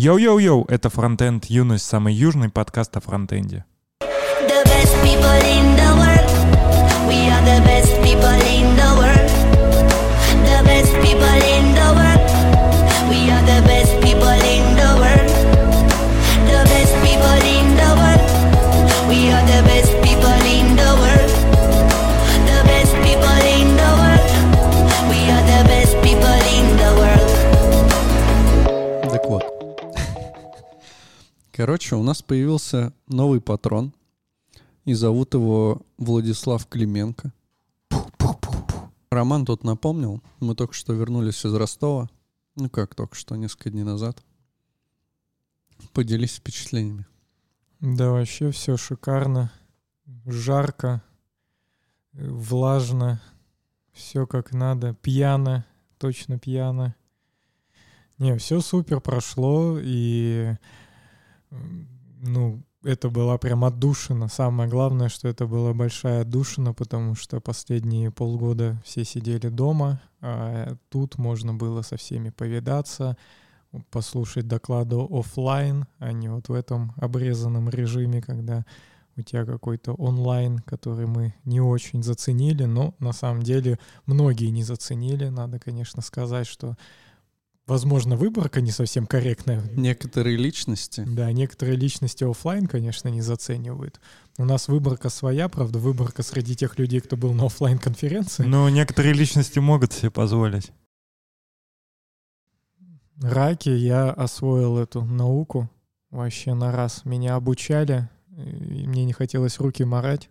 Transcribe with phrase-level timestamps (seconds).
[0.00, 3.64] Йоу-йоу-йоу, это Фронтенд Юность, самый южный подкаст о фронтенде.
[4.00, 5.34] The best people
[11.42, 12.07] in the world.
[31.58, 33.92] Короче, у нас появился новый патрон.
[34.84, 37.32] И зовут его Владислав Клименко.
[39.10, 40.22] Роман тут напомнил.
[40.38, 42.08] Мы только что вернулись из Ростова.
[42.54, 44.22] Ну как только что, несколько дней назад.
[45.92, 47.06] Поделись впечатлениями.
[47.80, 49.50] Да, вообще все шикарно.
[50.26, 51.02] Жарко,
[52.12, 53.20] влажно,
[53.92, 55.66] все как надо, пьяно,
[55.98, 56.94] точно пьяно.
[58.16, 60.54] Не, все супер прошло, и
[61.50, 64.28] ну, это была прям отдушина.
[64.28, 70.76] Самое главное, что это была большая отдушина, потому что последние полгода все сидели дома, а
[70.88, 73.16] тут можно было со всеми повидаться,
[73.90, 78.64] послушать доклады оффлайн, а не вот в этом обрезанном режиме, когда
[79.16, 84.62] у тебя какой-то онлайн, который мы не очень заценили, но на самом деле многие не
[84.62, 85.26] заценили.
[85.28, 86.76] Надо, конечно, сказать, что,
[87.68, 89.62] возможно, выборка не совсем корректная.
[89.76, 91.04] Некоторые личности.
[91.06, 94.00] Да, некоторые личности оффлайн, конечно, не заценивают.
[94.38, 98.44] У нас выборка своя, правда, выборка среди тех людей, кто был на оффлайн конференции.
[98.44, 100.72] Но некоторые личности могут себе позволить.
[103.20, 105.68] Раки я освоил эту науку
[106.10, 107.04] вообще на раз.
[107.04, 110.30] Меня обучали, и мне не хотелось руки морать,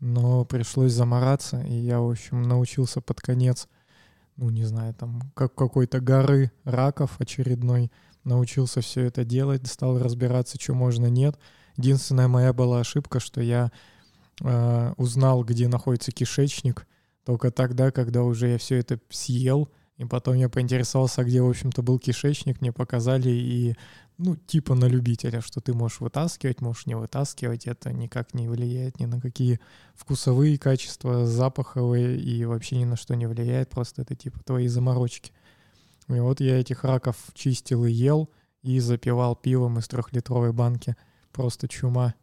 [0.00, 3.68] но пришлось замораться, и я, в общем, научился под конец,
[4.36, 7.90] ну, не знаю, там, как какой-то горы раков очередной,
[8.24, 11.38] научился все это делать, стал разбираться, что можно, нет.
[11.76, 13.72] Единственная моя была ошибка, что я
[14.40, 16.86] э, узнал, где находится кишечник,
[17.24, 19.68] только тогда, когда уже я все это съел,
[20.02, 23.76] и потом я поинтересовался, где, в общем-то, был кишечник, мне показали, и,
[24.18, 28.98] ну, типа на любителя, что ты можешь вытаскивать, можешь не вытаскивать, это никак не влияет
[28.98, 29.60] ни на какие
[29.94, 35.32] вкусовые качества, запаховые, и вообще ни на что не влияет, просто это типа твои заморочки.
[36.08, 38.28] И вот я этих раков чистил и ел,
[38.62, 40.96] и запивал пивом из трехлитровой банки.
[41.30, 42.14] Просто чума.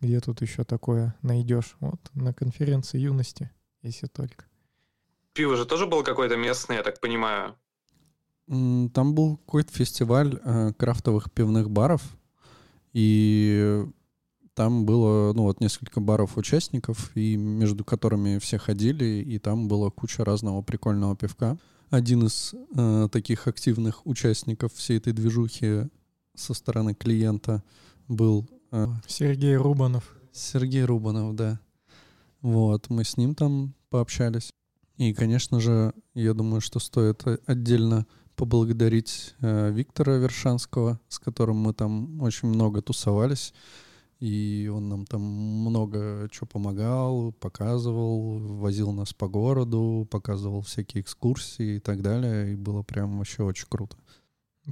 [0.00, 1.76] Где тут еще такое найдешь?
[1.80, 3.50] Вот на конференции юности,
[3.82, 4.46] если только.
[5.36, 7.54] Пиво же тоже было какое-то местное, я так понимаю.
[8.46, 12.02] Там был какой-то фестиваль э, крафтовых пивных баров,
[12.94, 13.84] и
[14.54, 20.24] там было, ну вот, несколько баров-участников, и между которыми все ходили, и там была куча
[20.24, 21.58] разного прикольного пивка.
[21.90, 25.88] Один из э, таких активных участников всей этой движухи
[26.34, 27.62] со стороны клиента
[28.08, 30.16] был э, Сергей Рубанов.
[30.32, 31.60] Сергей Рубанов, да.
[32.40, 34.50] Вот, мы с ним там пообщались.
[34.96, 41.74] И, конечно же, я думаю, что стоит отдельно поблагодарить э, Виктора Вершанского, с которым мы
[41.74, 43.52] там очень много тусовались.
[44.18, 51.76] И он нам там много чего помогал, показывал, возил нас по городу, показывал всякие экскурсии
[51.76, 52.52] и так далее.
[52.52, 53.96] И было прям вообще очень круто.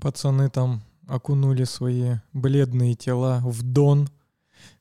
[0.00, 4.08] Пацаны там окунули свои бледные тела в дон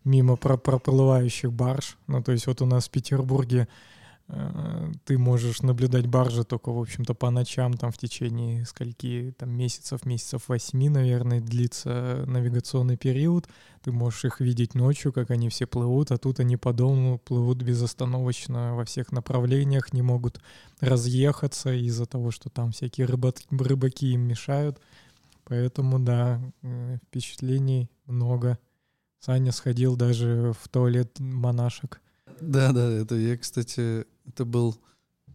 [0.06, 1.98] мимо про- проплывающих барж.
[2.08, 3.68] Ну, то есть вот у нас в Петербурге
[5.06, 10.06] ты можешь наблюдать баржи только, в общем-то, по ночам, там в течение скольки там месяцев,
[10.06, 13.47] месяцев восьми, наверное, длится навигационный период.
[13.83, 17.62] Ты можешь их видеть ночью, как они все плывут, а тут они по дому плывут
[17.62, 20.39] безостановочно во всех направлениях, не могут
[20.79, 24.79] разъехаться из-за того, что там всякие рыбак- рыбаки им мешают.
[25.44, 28.57] Поэтому, да, э, впечатлений много.
[29.19, 32.01] Саня сходил даже в туалет монашек.
[32.39, 34.78] Да, да, это я, кстати, это был,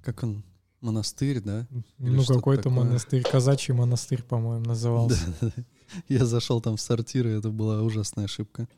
[0.02, 0.44] как он,
[0.80, 1.66] монастырь, да?
[1.98, 2.84] Или ну, какой-то такое.
[2.84, 5.34] монастырь, казачий монастырь, по-моему, назывался.
[5.40, 5.64] Да, да.
[6.08, 8.68] Я зашел там в сортир, и это была ужасная ошибка.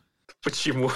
[0.43, 0.90] Почему?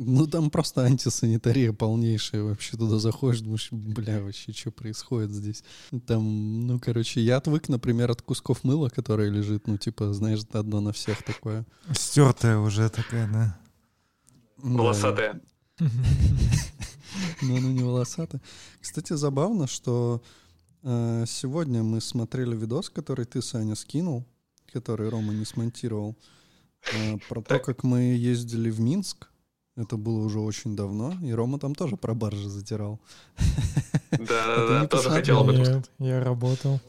[0.00, 2.44] Ну, там просто антисанитария полнейшая.
[2.44, 5.64] Вообще туда заходишь, думаешь, бля, вообще, что происходит здесь?
[6.06, 10.80] Там, ну, короче, я отвык, например, от кусков мыла, которое лежит, ну, типа, знаешь, одно
[10.80, 11.66] на всех такое.
[11.92, 13.58] Стертая уже такая, да.
[14.58, 14.68] Да.
[14.68, 15.40] Волосатая.
[17.42, 18.40] Но оно не волосатое.
[18.80, 20.22] Кстати, забавно, что
[20.82, 24.24] э, сегодня мы смотрели видос, который ты, Саня, скинул,
[24.72, 26.16] который Рома не смонтировал,
[26.92, 29.28] э, про то, как мы ездили в Минск.
[29.76, 33.00] Это было уже очень давно, и Рома там тоже про баржи затирал.
[34.10, 35.10] Да-да-да, не тоже посмотрел?
[35.10, 35.74] хотел об этом.
[35.76, 36.80] Нет, я работал.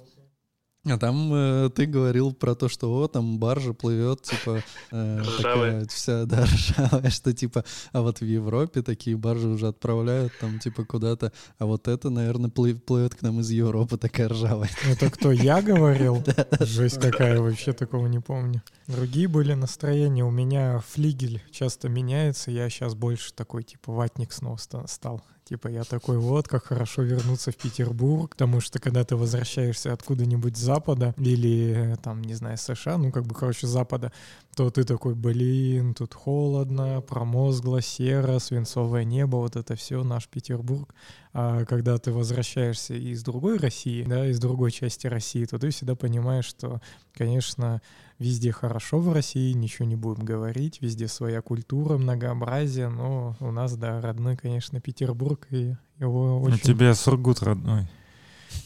[0.86, 5.86] А там э, ты говорил про то, что вот там баржа плывет, типа э, такая
[5.88, 10.86] вся, да, ржавая, что типа, а вот в Европе такие баржи уже отправляют там типа
[10.86, 14.70] куда-то, а вот это, наверное, плывет, плывет к нам из Европы такая ржавая.
[14.90, 16.24] Это кто, я говорил?
[16.62, 18.64] Жесть какая, вообще такого не помню.
[18.88, 20.24] Другие были настроения.
[20.24, 22.52] У меня флигель часто меняется.
[22.52, 25.22] Я сейчас больше такой, типа, ватник снова ста- стал.
[25.50, 30.56] Типа, я такой, вот, как хорошо вернуться в Петербург, потому что, когда ты возвращаешься откуда-нибудь
[30.56, 34.12] с Запада или, э, там, не знаю, США, ну, как бы, короче, Запада,
[34.56, 40.94] то ты такой, блин, тут холодно, промозгло, серо, свинцовое небо, вот это все, наш Петербург.
[41.34, 45.96] А когда ты возвращаешься из другой России, да, из другой части России, то ты всегда
[45.96, 46.80] понимаешь, что,
[47.12, 47.82] конечно,
[48.20, 53.76] везде хорошо в России, ничего не будем говорить, везде своя культура, многообразие, но у нас,
[53.78, 56.60] да, родной, конечно, Петербург, и его У очень...
[56.60, 57.88] тебя Сургут родной.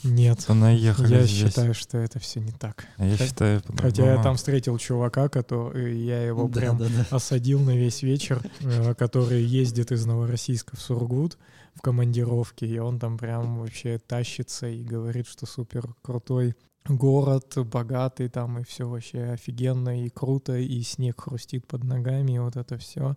[0.04, 1.50] Нет, То наехали я здесь.
[1.50, 2.86] считаю, что это все не так.
[2.98, 6.86] А я Хо- считаю, Хотя я там встретил чувака, который я его Да, прям да,
[6.88, 7.06] да.
[7.16, 11.38] осадил на весь вечер, э, который ездит из Новороссийска в Сургут
[11.76, 16.56] в командировке, и он там прям вообще тащится и говорит, что супер крутой
[16.88, 22.40] город, богатый там, и все вообще офигенно и круто, и снег хрустит под ногами, и
[22.40, 23.16] вот это все.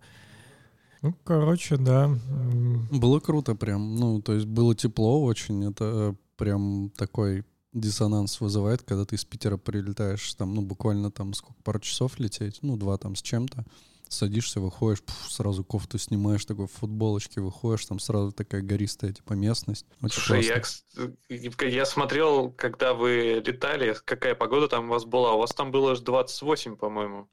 [1.01, 2.09] Ну, короче, да.
[2.91, 8.81] Было круто прям, ну, то есть было тепло очень, это э, прям такой диссонанс вызывает,
[8.81, 12.97] когда ты из Питера прилетаешь, там, ну, буквально там сколько, пару часов лететь, ну, два
[12.97, 13.65] там с чем-то,
[14.09, 19.33] садишься, выходишь, пф, сразу кофту снимаешь, такой в футболочке выходишь, там сразу такая гористая, типа,
[19.33, 19.85] местность.
[20.01, 21.65] Очень Слушай, я, классно.
[21.65, 25.33] я смотрел, когда вы летали, какая погода там у вас была.
[25.33, 27.27] У вас там было аж 28, по-моему.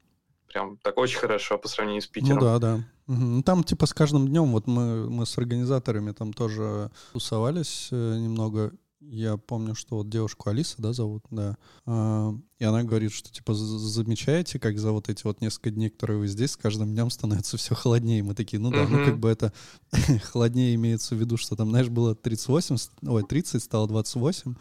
[0.47, 2.37] Прям так очень хорошо по сравнению с Питером.
[2.37, 2.83] Ну да, да.
[3.07, 8.17] Ну, Там типа с каждым днем, вот мы, мы с организаторами там тоже тусовались э,
[8.17, 8.71] немного.
[9.07, 11.57] Я помню, что вот девушку Алиса, да, зовут, да.
[11.85, 16.19] А, и она говорит, что типа замечаете, как за вот эти вот несколько дней, которые
[16.19, 18.23] вы здесь, с каждым днем становится все холоднее.
[18.23, 19.53] Мы такие, ну да, ну как бы это
[20.23, 24.55] холоднее имеется в виду, что там, знаешь, было 38, с- ой, 30, стало 28,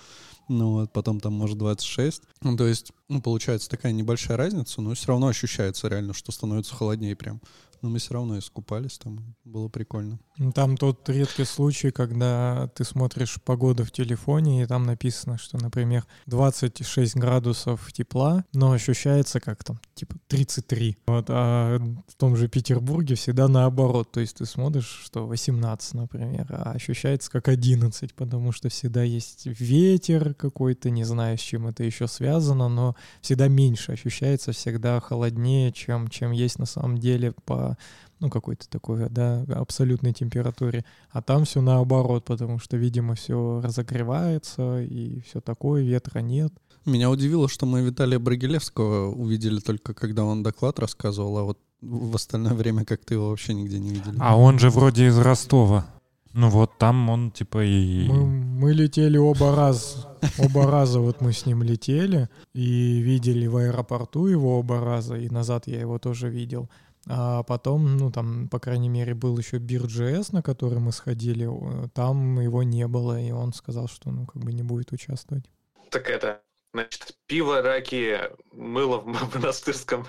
[0.48, 2.22] ну вот, потом там, может, 26.
[2.42, 6.74] Ну, то есть, ну, получается такая небольшая разница, но все равно ощущается реально, что становится
[6.74, 7.40] холоднее прям.
[7.84, 10.18] Но мы все равно искупались, там было прикольно.
[10.38, 15.58] Ну, Там тот редкий случай, когда ты смотришь погоду в телефоне, и там написано, что,
[15.58, 20.96] например, 26 градусов тепла, но ощущается как там, типа 33.
[21.06, 24.10] Вот, а в том же Петербурге всегда наоборот.
[24.10, 29.46] То есть ты смотришь, что 18, например, а ощущается как 11, потому что всегда есть
[29.46, 35.72] ветер какой-то, не знаю, с чем это еще связано, но всегда меньше ощущается, всегда холоднее,
[35.72, 37.76] чем, чем есть на самом деле по
[38.20, 40.84] ну, какой-то такой, да, абсолютной температуре.
[41.10, 46.52] А там все наоборот, потому что, видимо, все разогревается и все такое, ветра нет.
[46.84, 52.14] Меня удивило, что мы Виталия Брагилевского увидели только когда он доклад рассказывал, а вот в
[52.14, 54.16] остальное время как-то его вообще нигде не видели.
[54.20, 55.86] А он же вроде из Ростова.
[56.34, 58.08] Ну вот там он типа и...
[58.08, 60.18] Мы, мы летели оба раза.
[60.38, 65.28] Оба раза вот мы с ним летели и видели в аэропорту его оба раза, и
[65.28, 66.68] назад я его тоже видел.
[67.06, 71.88] А потом, ну там, по крайней мере, был еще Бир.js, на который мы сходили, э,
[71.94, 75.44] там его не было, и он сказал, что, ну, как бы не будет участвовать.
[75.90, 76.40] Так это,
[76.74, 78.20] значит, пиво, раки,
[78.52, 80.06] мыло в монастырском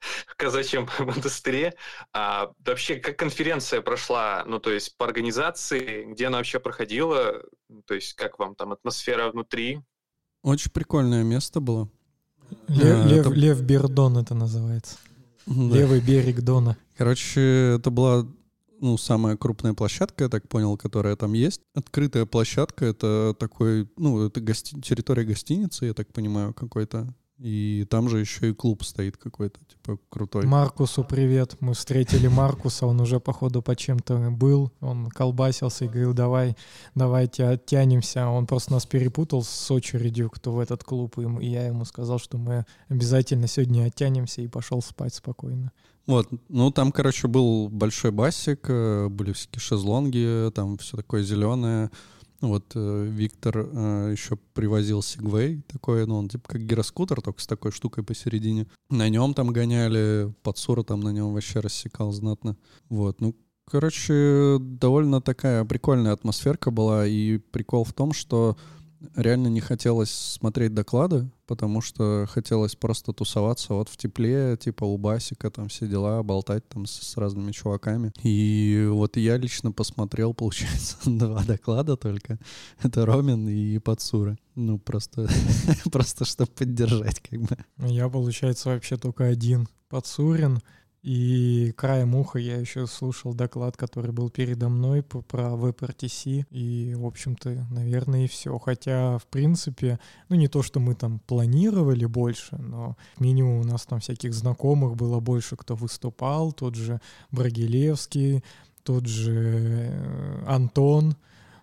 [0.36, 1.74] казачьем монастыре.
[2.12, 7.82] А вообще, как конференция прошла, ну, то есть по организации, где она вообще проходила, Ну,
[7.82, 9.80] то есть как вам там атмосфера внутри?
[10.42, 11.88] Очень прикольное место было.
[12.68, 14.96] Лев, А, Лев, это- Лев Бердон это называется.
[15.46, 15.76] Да.
[15.76, 16.76] Левый берег Дона.
[16.96, 18.26] Короче, это была
[18.80, 21.60] ну, самая крупная площадка, я так понял, которая там есть.
[21.74, 27.14] Открытая площадка— это такой, ну, это гости- территория гостиницы, я так понимаю, какой-то.
[27.38, 30.44] И там же еще и клуб стоит какой-то, типа, крутой.
[30.44, 31.56] Маркусу привет.
[31.60, 34.72] Мы встретили Маркуса, он уже, походу, по чем-то был.
[34.80, 36.56] Он колбасился и говорил, давай,
[36.96, 38.26] давайте оттянемся.
[38.26, 41.16] Он просто нас перепутал с очередью, кто в этот клуб.
[41.18, 45.70] И я ему сказал, что мы обязательно сегодня оттянемся и пошел спать спокойно.
[46.08, 51.90] Вот, ну там, короче, был большой басик, э, были всякие шезлонги, там все такое зеленое.
[52.40, 57.46] Вот э, Виктор э, еще привозил Сигвей такой, ну он типа как гироскутер, только с
[57.46, 58.68] такой штукой посередине.
[58.88, 62.56] На нем там гоняли, подсура там на нем вообще рассекал знатно.
[62.88, 63.36] Вот, ну,
[63.66, 68.56] короче, довольно такая прикольная атмосферка была, и прикол в том, что
[69.14, 74.96] реально не хотелось смотреть доклады, потому что хотелось просто тусоваться вот в тепле, типа у
[74.96, 78.12] Басика, там все дела, болтать там с, с разными чуваками.
[78.22, 82.38] И вот я лично посмотрел, получается, два доклада только.
[82.82, 84.36] Это Ромин и Пацура.
[84.54, 85.28] Ну, просто,
[85.92, 87.56] просто чтобы поддержать, как бы.
[87.78, 89.68] Я, получается, вообще только один.
[89.88, 90.60] Пацурин—
[91.02, 96.46] и краем уха я еще слушал доклад, который был передо мной про WebRTC.
[96.50, 98.58] И, в общем-то, наверное, и все.
[98.58, 103.86] Хотя, в принципе, ну не то, что мы там планировали больше, но минимум у нас
[103.86, 106.52] там всяких знакомых было больше, кто выступал.
[106.52, 107.00] Тот же
[107.30, 108.42] Брагилевский,
[108.82, 111.16] тот же э, Антон.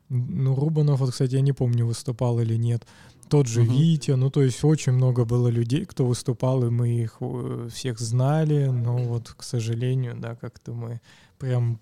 [0.07, 2.85] Ну, Рубанов, вот, кстати, я не помню, выступал или нет
[3.29, 3.71] тот же угу.
[3.71, 7.99] Витя, ну то есть очень много было людей, кто выступал, и мы их э, всех
[7.99, 11.01] знали, но вот, к сожалению, да, как-то мы
[11.37, 11.79] прям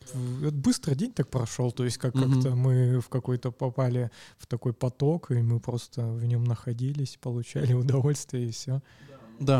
[0.51, 2.25] быстро день так прошел, то есть как- угу.
[2.25, 7.73] как-то мы в какой-то попали в такой поток, и мы просто в нем находились, получали
[7.83, 8.81] удовольствие и все.
[9.09, 9.12] Да,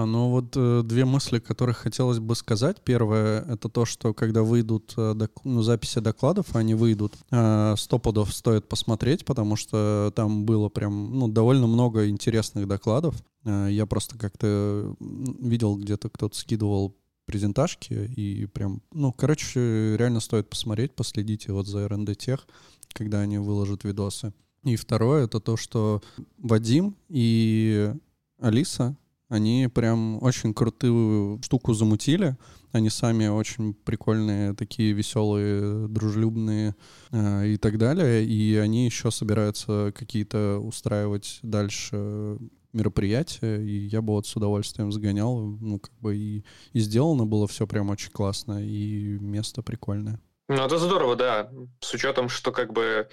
[0.06, 2.82] но вот э, две мысли, которые хотелось бы сказать.
[2.84, 8.34] Первое— это то, что когда выйдут э, док, ну, записи докладов, они выйдут, э, пудов
[8.34, 13.16] стоит посмотреть, потому что там было прям ну, довольно много интересных докладов.
[13.46, 20.50] Э, я просто как-то видел, где-то кто-то скидывал презентажки, и прям, ну, короче, реально стоит
[20.50, 22.46] посмотреть, последите вот за R&D Тех,
[22.94, 24.34] когда они выложат видосы.
[24.64, 26.02] И второе— это то, что
[26.38, 27.94] Вадим и
[28.40, 28.96] Алиса
[29.30, 32.38] они прям очень крутую штуку замутили.
[32.72, 36.76] Они сами очень прикольные, такие веселые, дружелюбные
[37.12, 38.26] э, и так далее.
[38.26, 42.38] И они еще собираются какие-то устраивать дальше
[42.74, 47.48] мероприятия, и я бы вот с удовольствием загонял, ну, как бы и, и сделано было
[47.48, 50.20] все прям очень классно, и место прикольное.
[50.50, 53.08] Ну, это здорово, да, с учетом, что как бы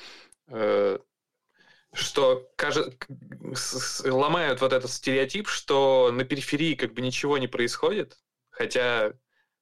[0.49, 0.99] э,
[1.93, 2.97] что кажется,
[4.05, 8.19] ломают вот этот стереотип, что на периферии как бы ничего не происходит,
[8.51, 9.13] хотя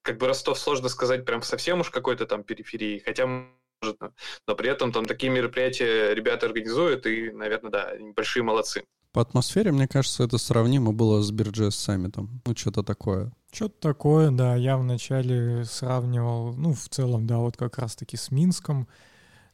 [0.03, 3.99] как бы Ростов сложно сказать прям совсем уж какой-то там периферии, хотя может,
[4.47, 8.85] но при этом там такие мероприятия ребята организуют, и, наверное, да, большие молодцы.
[9.13, 12.43] По атмосфере, мне кажется, это сравнимо было с Бирджес саммитом.
[12.45, 13.33] Ну, что-то такое.
[13.51, 14.55] Что-то такое, да.
[14.55, 18.87] Я вначале сравнивал, ну, в целом, да, вот как раз-таки с Минском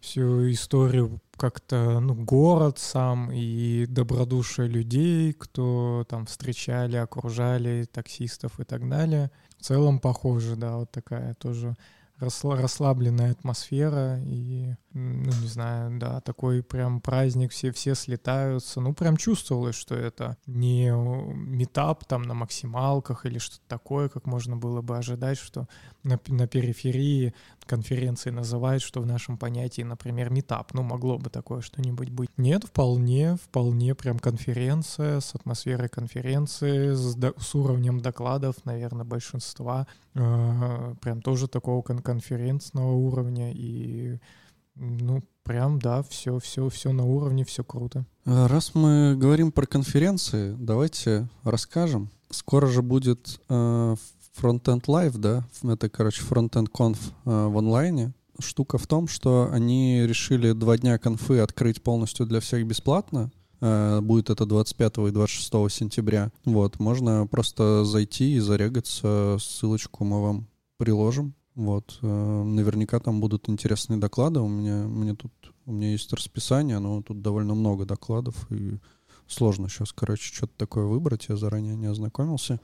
[0.01, 8.65] всю историю как-то, ну, город сам и добродушие людей, кто там встречали, окружали таксистов и
[8.65, 9.31] так далее.
[9.59, 11.77] В целом похоже, да, вот такая тоже
[12.19, 18.81] расслабленная атмосфера и, ну, не знаю, да, такой прям праздник, все, все слетаются.
[18.81, 20.91] Ну, прям чувствовалось, что это не
[21.35, 25.69] метап там на максималках или что-то такое, как можно было бы ожидать, что
[26.03, 27.35] на, на периферии
[27.67, 30.73] конференции называют, что в нашем понятии, например, метап.
[30.75, 32.31] Ну, могло бы такое что-нибудь быть.
[32.37, 39.87] Нет, вполне, вполне прям конференция с атмосферой конференции, с, с уровнем докладов, наверное, большинства.
[40.15, 43.53] Э, прям тоже такого кон конференцного уровня.
[43.53, 44.19] И,
[44.77, 48.07] ну, прям, да, все, все, все на уровне, все круто.
[48.25, 52.11] Э, раз мы говорим про конференции, давайте расскажем.
[52.31, 53.97] Скоро же будет э,
[54.41, 58.13] Frontend Live, да, это, короче, Frontend Conf э, в онлайне.
[58.41, 63.31] Штука в том, что они решили два дня конфы открыть полностью для всех бесплатно.
[63.67, 66.31] Э, будет это 25 и 26 сентября.
[66.45, 69.39] Вот, можно просто зайти и зарегаться.
[69.41, 71.35] Ссылочку мы вам приложим.
[71.55, 74.41] Вот, э, наверняка там будут интересные доклады.
[74.41, 75.33] У меня, мне тут,
[75.65, 78.79] у меня есть расписание, но тут довольно много докладов, и
[79.27, 81.27] сложно сейчас, короче, что-то такое выбрать.
[81.31, 82.61] Я заранее не ознакомился.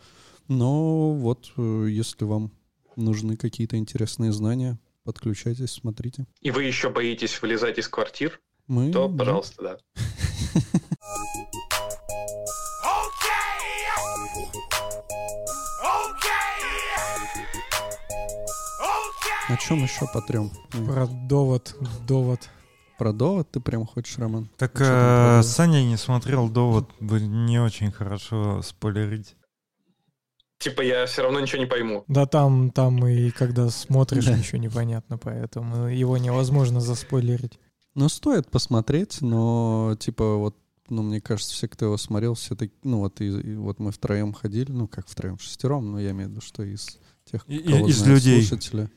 [0.49, 2.51] Но вот, э, если вам
[2.97, 6.27] нужны какие-то интересные знания, подключайтесь, смотрите.
[6.43, 8.39] И вы еще боитесь вылезать из квартир?
[8.67, 9.79] Мы, то, пожалуйста, да.
[19.49, 20.51] О чем еще потрем?
[20.87, 21.75] Про довод,
[22.07, 22.49] довод.
[22.99, 24.49] Про довод ты прям хочешь, Роман?
[24.57, 29.35] Так э, Саня не смотрел довод, бы не очень хорошо спойлерить
[30.61, 32.05] типа я все равно ничего не пойму.
[32.07, 34.39] Да, там, там и когда смотришь, да.
[34.39, 37.59] ничего непонятно, поэтому его невозможно заспойлерить.
[37.95, 40.57] Ну, стоит посмотреть, но, типа, вот,
[40.91, 43.93] ну, мне кажется, все, кто его смотрел, все таки ну, вот, и, и вот мы
[43.93, 46.99] втроем ходили, ну, как втроем, шестером, но я имею в виду, что из
[47.31, 48.43] тех, кого из знают людей.
[48.43, 48.91] слушатели.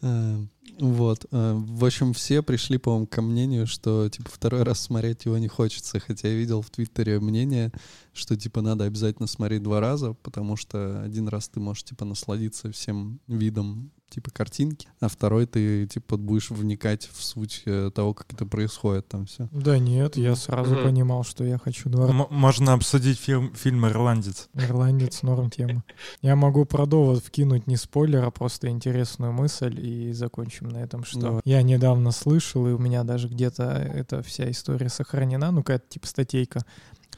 [0.00, 1.26] Um, Вот.
[1.32, 5.48] Э, в общем, все пришли, по-моему, ко мнению, что, типа, второй раз смотреть его не
[5.48, 5.98] хочется.
[5.98, 7.72] Хотя я видел в Твиттере мнение,
[8.12, 12.70] что, типа, надо обязательно смотреть два раза, потому что один раз ты можешь, типа, насладиться
[12.70, 18.32] всем видом типа картинки, а второй ты типа будешь вникать в суть э, того, как
[18.32, 19.48] это происходит там все.
[19.52, 20.82] Да нет, я сразу Мгм.
[20.84, 24.48] понимал, что я хочу два М- можно обсудить фильм, фильм «Ирландец».
[24.54, 25.84] Ирландец, норм тема.
[26.22, 31.04] Я могу про довод вкинуть не спойлер, а просто интересную мысль и закончим на этом,
[31.04, 31.40] что Давай.
[31.44, 36.06] я недавно слышал, и у меня даже где-то эта вся история сохранена, ну какая-то типа
[36.06, 36.64] статейка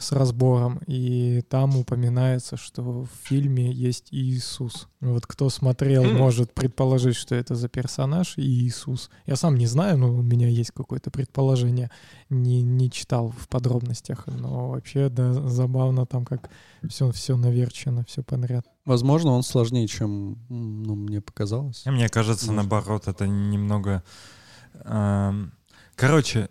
[0.00, 4.88] с разбором, и там упоминается, что в фильме есть Иисус.
[5.00, 9.10] Вот кто смотрел, может предположить, что это за персонаж Иисус.
[9.26, 11.90] Я сам не знаю, но у меня есть какое-то предположение.
[12.30, 16.50] Не, не читал в подробностях, но вообще, да, забавно там, как
[16.88, 18.66] все, все наверчено, все подряд.
[18.84, 21.84] Возможно, он сложнее, чем ну, мне показалось.
[21.86, 22.56] Мне кажется, Может.
[22.56, 24.02] наоборот, это немного...
[24.84, 25.52] эм,
[26.00, 26.48] Короче,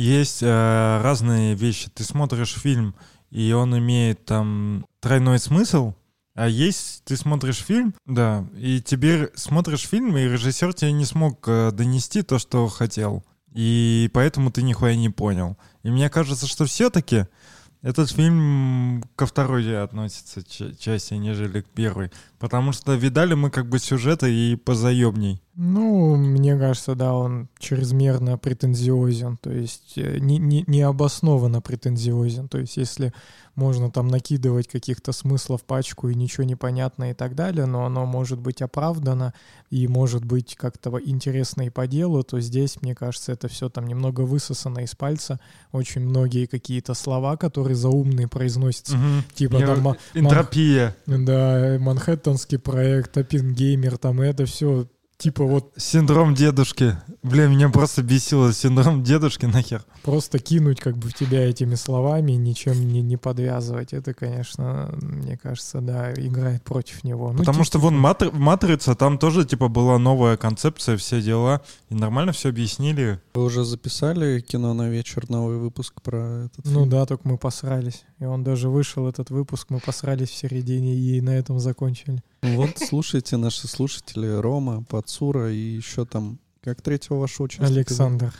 [0.00, 1.90] есть э, разные вещи.
[1.90, 2.94] Ты смотришь фильм,
[3.30, 5.94] и он имеет там тройной смысл,
[6.34, 11.46] а есть, ты смотришь фильм, да, и тебе смотришь фильм, и режиссер тебе не смог
[11.46, 13.24] э, донести то, что хотел.
[13.52, 15.58] И поэтому ты нихуя не понял.
[15.82, 17.26] И мне кажется, что все-таки
[17.82, 22.10] этот фильм ко второй относится ча- части, нежели к первой.
[22.38, 25.42] Потому что видали мы как бы сюжеты и позаебней.
[25.56, 32.48] Ну, мне кажется, да, он чрезмерно претензиозен, то есть э, не, не, необоснованно претензиозен.
[32.48, 33.12] То есть если
[33.56, 38.06] можно там накидывать каких-то смыслов пачку и ничего не понятно и так далее, но оно
[38.06, 39.34] может быть оправдано
[39.70, 43.86] и может быть как-то интересно и по делу, то здесь, мне кажется, это все там
[43.88, 45.40] немного высосано из пальца.
[45.72, 48.96] Очень многие какие-то слова, которые заумные произносятся,
[49.34, 50.96] типа Я- там ма- Энтропия.
[51.06, 54.86] да, Манхэттенский проект, Оппенгеймер, там и это все
[55.20, 56.96] типа вот Синдром дедушки.
[57.22, 58.52] Бля, меня просто бесило.
[58.52, 59.84] Синдром дедушки нахер.
[60.02, 63.92] просто кинуть как бы в тебя этими словами, ничем не, не подвязывать.
[63.92, 67.30] Это, конечно, мне кажется, да, играет против него.
[67.32, 71.60] Ну, Потому типа, что вон Матри- Матрица, там тоже типа была новая концепция, все дела.
[71.90, 73.20] И нормально все объяснили.
[73.34, 76.88] Вы уже записали кино на вечер, новый выпуск про этот Ну фильм?
[76.90, 78.04] да, только мы посрались.
[78.18, 82.22] И он даже вышел, этот выпуск, мы посрались в середине и на этом закончили.
[82.42, 87.72] Вот, слушайте, наши слушатели, Рома, Пацура и еще там, как третьего вашего участника?
[87.72, 88.34] Александр.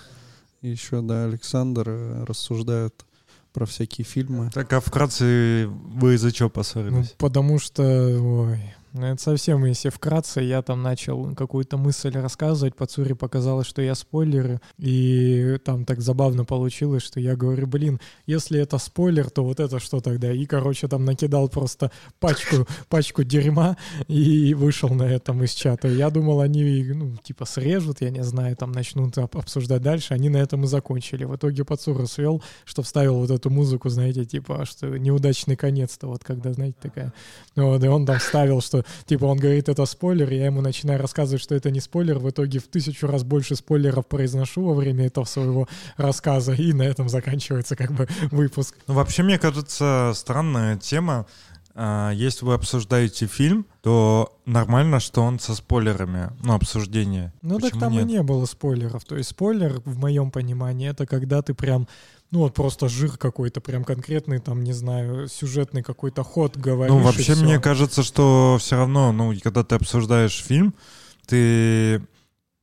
[0.63, 3.05] Еще, да, Александр э, рассуждают
[3.53, 4.51] про всякие фильмы.
[4.55, 7.15] Так, а вкратце вы из-за чего Ну, поссорились?
[7.19, 12.87] потому что, ой, ну это совсем, если вкратце, я там начал какую-то мысль рассказывать, по
[12.87, 18.61] Цуре показалось, что я спойлеры, и там так забавно получилось, что я говорю, блин, если
[18.61, 20.33] это спойлер, то вот это что тогда?
[20.33, 23.77] И, короче, там накидал просто пачку, пачку дерьма
[24.09, 25.89] и вышел на этом из чата.
[25.89, 30.29] Я думал, они, ну, типа, срежут, я не знаю, там начнут об- обсуждать дальше, они
[30.29, 31.25] на этом и закончили.
[31.25, 36.25] В итоге Пацура свел, что вставил вот эту музыку, знаете, типа, что неудачный конец-то, вот
[36.25, 37.13] когда, знаете, такая
[37.57, 41.43] вот, и он там вставил, что, типа, он говорит, это спойлер, я ему начинаю рассказывать,
[41.43, 45.25] что это не спойлер, в итоге в тысячу раз больше спойлеров произношу во время этого
[45.25, 48.77] своего рассказа, и на этом заканчивается как бы выпуск.
[48.87, 51.27] Ну, вообще, мне кажется, странная тема.
[51.75, 57.33] А, Если вы обсуждаете фильм, то нормально, что он со спойлерами, ну, обсуждение.
[57.43, 58.03] Ну так Почему там нет?
[58.03, 61.87] и не было спойлеров, то есть спойлер, в моем понимании, это когда ты прям
[62.31, 66.95] ну вот просто жир какой-то, прям конкретный, там, не знаю, сюжетный какой-то ход говоришь.
[66.95, 70.75] Ну, вообще, мне кажется, что все равно, ну, когда ты обсуждаешь фильм,
[71.27, 72.03] ты...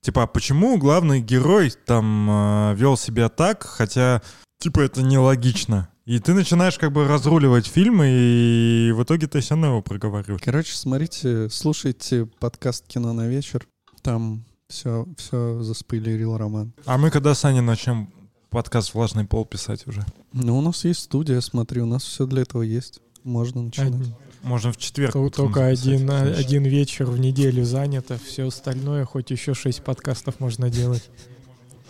[0.02, 4.22] Типа, а почему главный герой там э, вел себя так, хотя,
[4.60, 5.90] типа, это нелогично.
[6.06, 10.42] И ты начинаешь как бы разруливать фильм, и в итоге ты все равно его проговариваешь.
[10.42, 13.68] Короче, смотрите, слушайте подкаст «Кино на вечер».
[14.02, 16.72] Там все, все заспойлерил Роман.
[16.86, 18.10] А мы когда с Аней начнем
[18.50, 20.06] подкаст «Влажный пол» писать уже?
[20.34, 23.00] Ну, у нас есть студия, смотри, у нас все для этого есть.
[23.24, 23.94] Можно начинать.
[23.94, 25.16] Один- Можно в четверг.
[25.16, 26.38] утром Только один, конечно.
[26.38, 31.10] один вечер в неделю занято, все остальное, хоть еще шесть подкастов можно делать.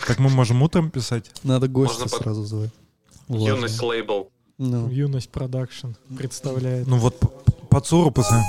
[0.08, 1.30] Так мы можем утром писать?
[1.44, 2.72] Надо гостя Можно под- сразу звать.
[3.28, 3.48] Влажно.
[3.56, 4.32] Юность лейбл.
[4.58, 6.88] Ну, Юность продакшн представляет.
[6.88, 8.42] Ну вот п- п- по Цуру пацан.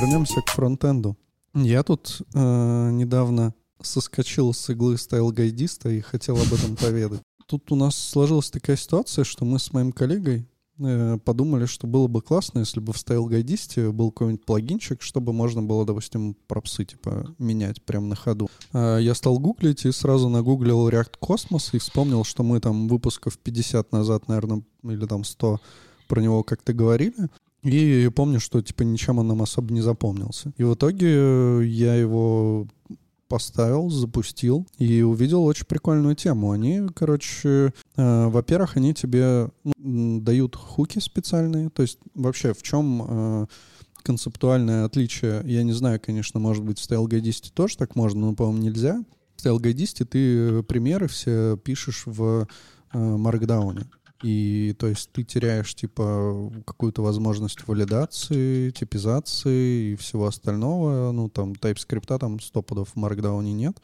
[0.00, 1.16] Вернемся к фронтенду.
[1.54, 7.20] Я тут э, недавно соскочил с иглы Styleguidist а и хотел об этом поведать.
[7.46, 10.46] Тут у нас сложилась такая ситуация, что мы с моим коллегой
[10.78, 15.32] э, подумали, что было бы классно, если бы в Styleguidist е был какой-нибудь плагинчик, чтобы
[15.32, 18.48] можно было, допустим, props ы типа менять прямо на ходу.
[18.72, 23.38] А я стал гуглить и сразу нагуглил React Cosmos и вспомнил, что мы там выпусков
[23.38, 25.60] 50 назад, наверное, или там 100
[26.08, 27.28] про него как-то говорили.
[27.62, 30.52] И помню, что типа ничем он нам особо не запомнился.
[30.56, 32.66] И в итоге э, я его
[33.28, 36.50] поставил, запустил и увидел очень прикольную тему.
[36.50, 41.70] Они, короче, э, во-первых, они тебе ну, дают хуки специальные.
[41.70, 43.46] То есть вообще в чем э,
[44.02, 45.42] концептуальное отличие?
[45.44, 49.04] Я не знаю, конечно, может быть, в Style Guide тоже так можно, но, по-моему, нельзя.
[49.36, 52.48] В Style Guide ты примеры все пишешь в
[52.92, 53.84] э, Markdown.
[54.22, 61.12] И то есть ты теряешь типа какую-то возможность валидации, типизации и всего остального.
[61.12, 63.80] Ну, там TypeScript там стопудов в Markdown нет.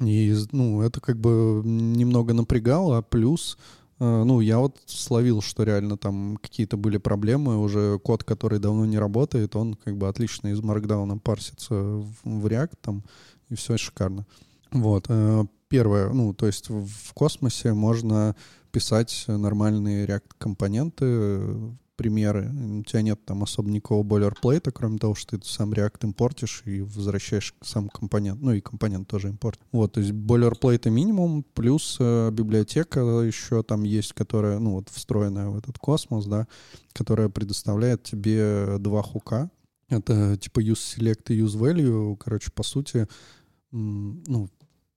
[0.00, 3.56] И, ну, это как бы немного напрягало, а плюс
[3.98, 8.84] э, ну, я вот словил, что реально там какие-то были проблемы, уже код, который давно
[8.84, 13.04] не работает, он как бы отлично из Markdown парсится в React там,
[13.48, 14.26] и все шикарно.
[14.70, 15.06] Вот.
[15.08, 18.36] э, Первое, ну, то есть в космосе можно
[18.76, 22.52] писать нормальные React-компоненты, примеры.
[22.80, 26.82] У тебя нет там особо никакого бойлерплейта, кроме того, что ты сам React импортишь и
[26.82, 28.42] возвращаешь сам компонент.
[28.42, 29.58] Ну и компонент тоже импорт.
[29.72, 35.48] Вот, то есть бойлерплейта минимум, плюс э, библиотека еще там есть, которая, ну вот встроенная
[35.48, 36.46] в этот космос, да,
[36.92, 39.50] которая предоставляет тебе два хука.
[39.88, 42.14] Это типа use select и use value.
[42.18, 43.08] Короче, по сути,
[43.70, 44.50] ну,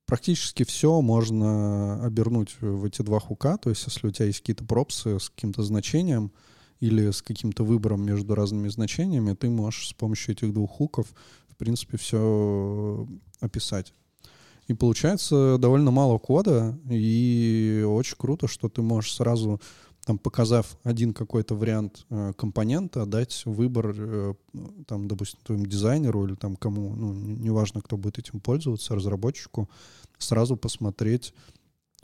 [0.10, 3.60] практически все можно обернуть в эти два хука.
[3.60, 6.32] То есть, если у тебя есть какие-то пропсы с каким-то значением
[6.80, 11.06] или с каким-то выбором между разными значениями, ты можешь с помощью этих двух хуков,
[11.48, 13.08] в принципе, все
[13.40, 13.94] описать.
[14.68, 19.62] И получается довольно мало кода, и очень круто, что ты можешь сразу,
[20.10, 24.34] там, показав один какой-то вариант э, компонента, дать выбор, э,
[24.88, 29.70] там, допустим, твоему дизайнеру или там кому, ну, не- неважно, кто будет этим пользоваться, разработчику,
[30.18, 31.36] сразу посмотреть,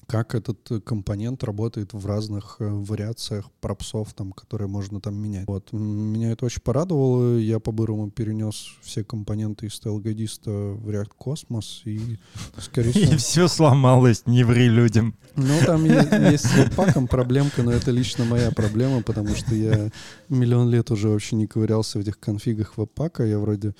[0.07, 5.47] как этот э, компонент работает в разных э, вариациях пропсов, там, которые можно там менять.
[5.47, 5.71] Вот.
[5.73, 7.37] Меня это очень порадовало.
[7.37, 12.19] Я по-бырому перенес все компоненты из стайлгайдиста в React Cosmos и,
[12.57, 13.17] скорее И всего...
[13.17, 15.15] все сломалось, не ври людям.
[15.35, 19.89] Ну, там есть с webpack ом проблемка, но это лично моя проблема, потому что я
[20.29, 23.23] миллион лет уже вообще не ковырялся в этих конфигах webpack а.
[23.25, 23.73] Я вроде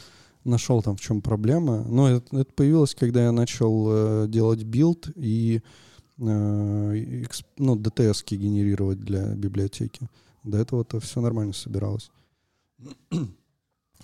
[0.46, 1.84] нашел там, в чем проблема.
[1.88, 5.62] Но это, это появилось, когда я начал э, делать build и
[6.17, 10.08] ну, DTS генерировать для библиотеки.
[10.43, 12.12] До этого-то все нормально собиралось.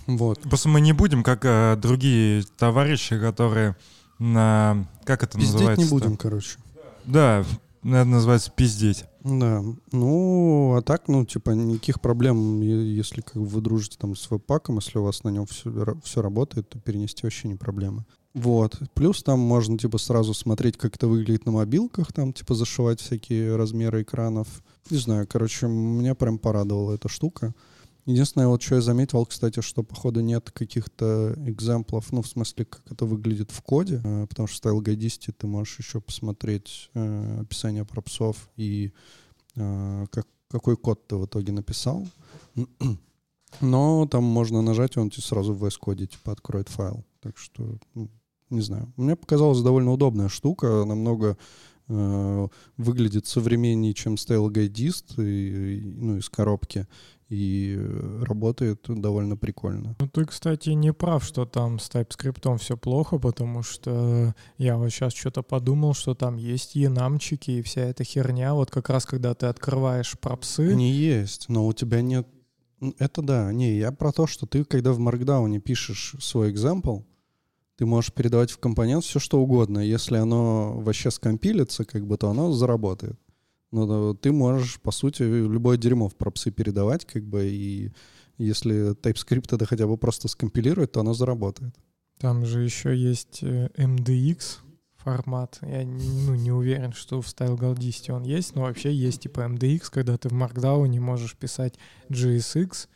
[0.08, 0.42] Вот.
[0.42, 3.76] Просто мы не будем, как э, другие товарищи, которые
[4.18, 4.88] на...
[5.04, 5.86] Как это Пиздеть называется?
[5.86, 6.58] не будем, короче.
[7.06, 7.46] Да,
[7.84, 9.06] это называется пиздеть.
[9.24, 14.78] Да, ну, а так, ну, типа, никаких проблем, если как вы дружите там с веб-паком,
[14.78, 15.72] если у вас на нем все,
[16.04, 18.06] все работает, то перенести вообще не проблема.
[18.34, 18.80] Вот.
[18.94, 23.56] Плюс там можно, типа, сразу смотреть, как это выглядит на мобилках, там, типа, зашивать всякие
[23.56, 24.64] размеры экранов.
[24.90, 27.54] Не знаю, короче, меня прям порадовала эта штука.
[28.06, 32.82] Единственное, вот что я заметил, кстати, что, походу, нет каких-то экземплов, ну, в смысле, как
[32.90, 37.86] это выглядит в коде, э, потому что в StyleGuide ты можешь еще посмотреть э, описание
[37.86, 38.92] пропсов и
[39.56, 42.08] э, как, какой код ты в итоге написал.
[43.62, 47.06] Но там можно нажать, и он тебе сразу в VS Code типа откроет файл.
[47.20, 48.10] Так что, ну,
[48.52, 48.94] не знаю.
[48.98, 51.38] Мне показалась довольно удобная штука, намного
[51.88, 56.88] э, выглядит современнее, чем StyleGuideist, и, и, ну, из коробки,
[57.32, 57.80] и
[58.24, 59.96] работает довольно прикольно.
[60.00, 64.90] Ну, ты, кстати, не прав, что там с TypeScript все плохо, потому что я вот
[64.90, 68.54] сейчас что-то подумал, что там есть енамчики и вся эта херня.
[68.54, 72.28] Вот как раз когда ты открываешь пропсы, Не есть, но у тебя нет...
[73.00, 77.06] Это да, не, я про то, что ты, когда в Markdown пишешь свой example,
[77.82, 79.80] ты можешь передавать в компонент все, что угодно.
[79.80, 83.20] Если оно вообще скомпилится, как бы, то оно заработает.
[83.72, 87.92] Но ты можешь, по сути, любое дерьмо в пропсы передавать, как бы, и
[88.38, 91.74] если TypeScript это хотя бы просто скомпилирует, то оно заработает.
[92.20, 94.60] там же еще есть э, MDX
[94.98, 95.58] формат.
[95.64, 100.20] Я ну, не уверен, что в StyleGuide он есть, но вообще есть типа MDX, когда
[100.20, 102.88] ты в Markdown можешь писать JSX,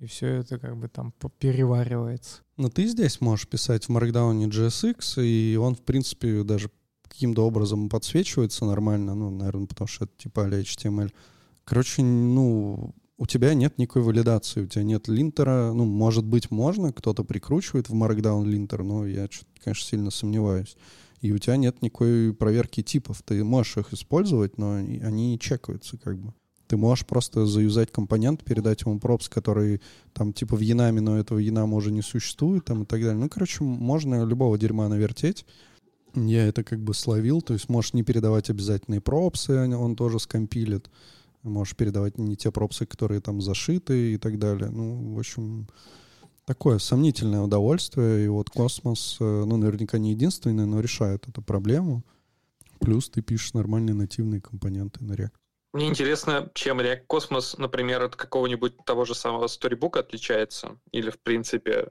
[0.00, 2.41] и все это как бы там переваривается.
[2.56, 6.70] Но ты здесь можешь писать в Markdown JSX, и он, в принципе, даже
[7.02, 11.12] каким-то образом подсвечивается нормально, ну, наверное, потому что это типа а HTML.
[11.64, 16.92] Короче, ну, у тебя нет никакой валидации, у тебя нет линтера, ну, может быть, можно,
[16.92, 19.28] кто-то прикручивает в Markdown линтер, но я,
[19.62, 20.76] конечно, сильно сомневаюсь.
[21.20, 23.22] И у тебя нет никакой проверки типов.
[23.22, 26.34] Ты можешь их использовать, но они чекаются как бы.
[26.72, 29.82] Ты можешь просто заюзать компонент, передать ему пропс, который
[30.14, 33.18] там типа в Янаме, но этого Янама уже не существует, там и так далее.
[33.18, 35.44] Ну, короче, можно любого дерьма навертеть.
[36.14, 40.18] Я это как бы словил, то есть можешь не передавать обязательные пропсы, они- он тоже
[40.18, 40.88] скомпилит.
[41.42, 44.70] Можешь передавать не те пропсы, которые там зашиты и так далее.
[44.70, 45.68] Ну, в общем,
[46.46, 52.02] такое сомнительное удовольствие, и вот космос, э, ну, наверняка не единственный, но решает эту проблему.
[52.80, 55.41] Плюс ты пишешь нормальные нативные компоненты на React.
[55.72, 60.78] Мне интересно, чем React Cosmos, например, от какого-нибудь того же самого Storybook отличается?
[60.90, 61.88] Или, в принципе,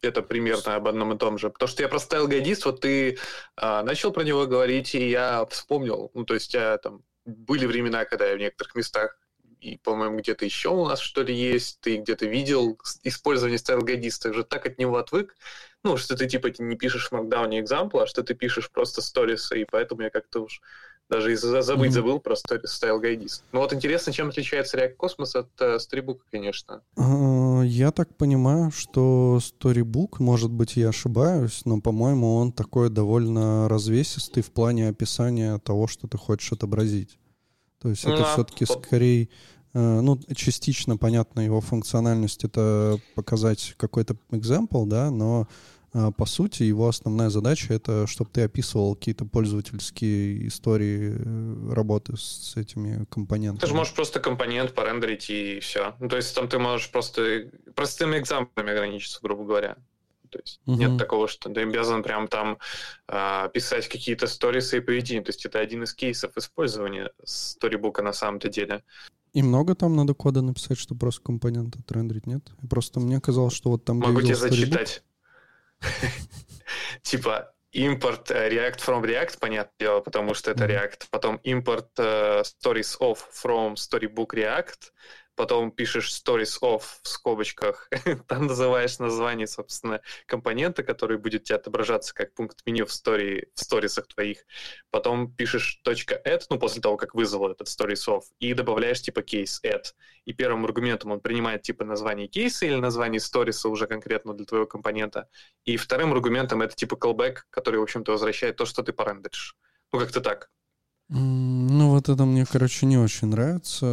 [0.00, 1.50] это примерно об одном и том же.
[1.50, 3.18] Потому что я проставил гайдист, вот ты
[3.56, 6.10] а, начал про него говорить, и я вспомнил.
[6.14, 9.18] Ну, то есть я там были времена, когда я в некоторых местах
[9.60, 14.30] и, по-моему, где-то еще у нас что ли есть, ты где-то видел использование Styleguidist а,
[14.30, 15.36] уже так от него отвык,
[15.82, 19.48] ну, что ты типа не пишешь в Markdown example, а что ты пишешь просто stories
[19.48, 20.60] ы, и поэтому я как-то уж
[21.08, 21.92] даже из забыть mm-hmm.
[21.92, 23.44] забыл про Styleguidist.
[23.52, 26.82] Ну вот интересно, чем отличается React Cosmos от э, Storybook, конечно.
[26.96, 33.68] Э, я так понимаю, что Storybook, может быть, я ошибаюсь, но, по-моему, он такой довольно
[33.68, 37.18] развесистый в плане описания того, что ты хочешь отобразить.
[37.80, 38.72] То есть это ну, все-таки по...
[38.72, 39.28] скорее
[39.74, 45.46] Э, ну, частично, понятно, его функциональность— это показать какой-то экземпл, да, но э,
[45.94, 52.56] по сути, его основная задача— это чтобы ты описывал какие-то пользовательские истории э, работы с
[52.56, 53.60] этими компонентами.
[53.60, 55.94] Ты же можешь просто компонент порендерить и все.
[56.00, 59.76] Ну, то есть там ты можешь просто простыми экзамплами ограничиться, грубо говоря.
[60.30, 60.76] То есть угу.
[60.76, 62.58] нет такого, что ты обязан прям там
[63.06, 65.22] э, писать какие-то сторисы и поведения.
[65.22, 68.82] То есть это один из кейсов использования сторибука на самом-то деле.
[69.32, 72.50] И много там надо кода написать, чтобы просто компонент отрендерить, нет?
[72.68, 73.98] Просто мне казалось, что вот там...
[73.98, 75.04] Могу тебе зачитать.
[77.02, 81.06] Типа импорт э, React from React, понятное дело, потому что это React.
[81.10, 84.92] Потом импорт э, stories of from storybook React
[85.34, 87.88] потом пишешь stories of в скобочках,
[88.28, 93.60] там называешь название, собственно, компонента, который будет тебе отображаться как пункт меню в, story, в
[93.60, 94.44] сторисах твоих,
[94.90, 99.60] потом пишешь .add, ну, после того, как вызвал этот stories of, и добавляешь типа case
[99.64, 99.84] add.
[100.24, 104.66] И первым аргументом он принимает типа название кейса или название сториса уже конкретно для твоего
[104.66, 105.28] компонента.
[105.64, 109.56] И вторым аргументом это типа callback, который, в общем-то, возвращает то, что ты порендеришь.
[109.92, 110.50] Ну, как-то так.
[111.74, 113.84] Ну, вот это мне, короче, не очень нравится.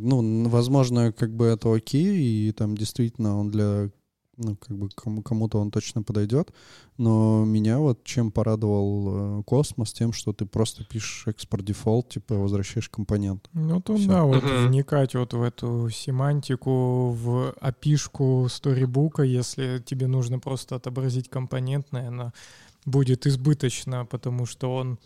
[0.00, 3.90] Ну, возможно, как бы это окей, и там действительно он для
[4.36, 6.52] ну, как бы кому- кому-то он точно подойдет.
[6.96, 12.34] Но меня вот чем порадовал э, Космос, тем, что ты просто пишешь export default, типа
[12.34, 13.48] возвращаешь компонент.
[13.52, 14.08] Ну, то Всё.
[14.08, 20.38] да, вот вникать вот в эту семантику, в API шку Storybook а, если тебе нужно
[20.38, 22.32] просто отобразить компонент, наверное,
[22.86, 24.98] будет избыточно, потому что он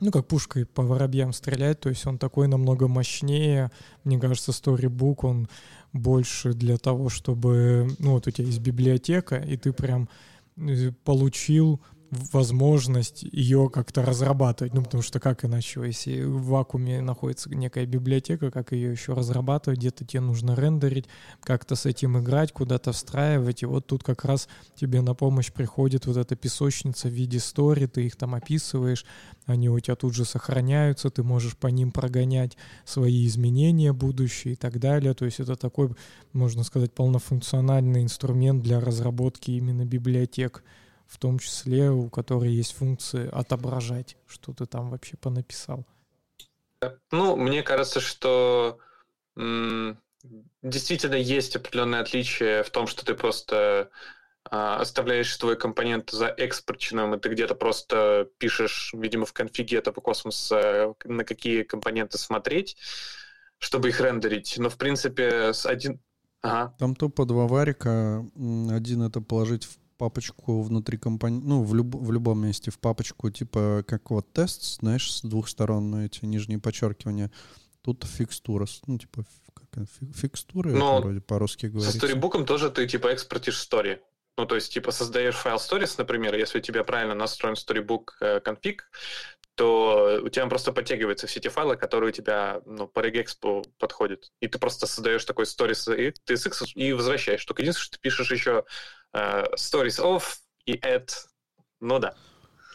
[0.00, 3.70] ну, как пушкой по воробьям стрелять, то есть он такой намного мощнее.
[4.04, 5.48] Мне кажется, Storybook, он
[5.92, 10.08] больше для того, чтобы, ну, вот у тебя есть библиотека, и ты прям
[10.56, 11.80] э, получил
[12.10, 14.74] возможность ее как-то разрабатывать.
[14.74, 19.78] Ну, потому что как иначе, если в вакууме находится некая библиотека, как ее еще разрабатывать,
[19.78, 21.06] где-то тебе нужно рендерить,
[21.40, 23.62] как-то с этим играть, куда-то встраивать.
[23.62, 27.86] И вот тут как раз тебе на помощь приходит вот эта песочница в виде стори,
[27.86, 29.06] ты их там описываешь,
[29.46, 34.56] они у тебя тут же сохраняются, ты можешь по ним прогонять свои изменения будущие и
[34.56, 35.14] так далее.
[35.14, 35.94] То есть это такой,
[36.32, 40.64] можно сказать, полнофункциональный инструмент для разработки именно библиотек
[41.10, 45.84] в том числе у которой есть функции отображать, что ты там вообще понаписал.
[47.10, 48.78] Ну, мне кажется, что
[49.36, 50.00] м-
[50.62, 53.90] действительно есть определенное отличие в том, что ты просто
[54.44, 60.00] а, оставляешь твой компонент за экспорченным, и ты где-то просто пишешь, видимо, в конфиге этого
[60.00, 62.76] космоса, на какие компоненты смотреть,
[63.58, 64.54] чтобы их рендерить.
[64.58, 66.00] Но, в принципе, с один...
[66.42, 66.72] Ага.
[66.78, 68.24] Там тупо два варика.
[68.70, 73.30] Один это положить в папочку внутри компании, ну, в, люб, в любом месте, в папочку,
[73.30, 77.30] типа, как вот тест, знаешь, с двух сторон, ну, эти нижние подчеркивания.
[77.82, 79.86] Тут фикстура, ну, типа, как,
[80.16, 81.92] фикстура, Но вроде по-русски говорится.
[81.92, 83.98] Со сторибуком тоже ты, типа, экспортишь стори.
[84.38, 88.40] Ну, то есть, типа, создаешь файл stories, например, если у тебя правильно настроен storybook э,
[88.40, 88.90] конфиг,
[89.54, 94.32] то у тебя просто подтягиваются все те файлы, которые у тебя ну, по регекспу подходят.
[94.40, 97.44] И ты просто создаешь такой stories и TSX и возвращаешь.
[97.44, 98.64] Только единственное, что ты пишешь еще
[99.14, 100.22] stories of
[100.66, 101.10] и add.
[101.80, 102.14] Ну да.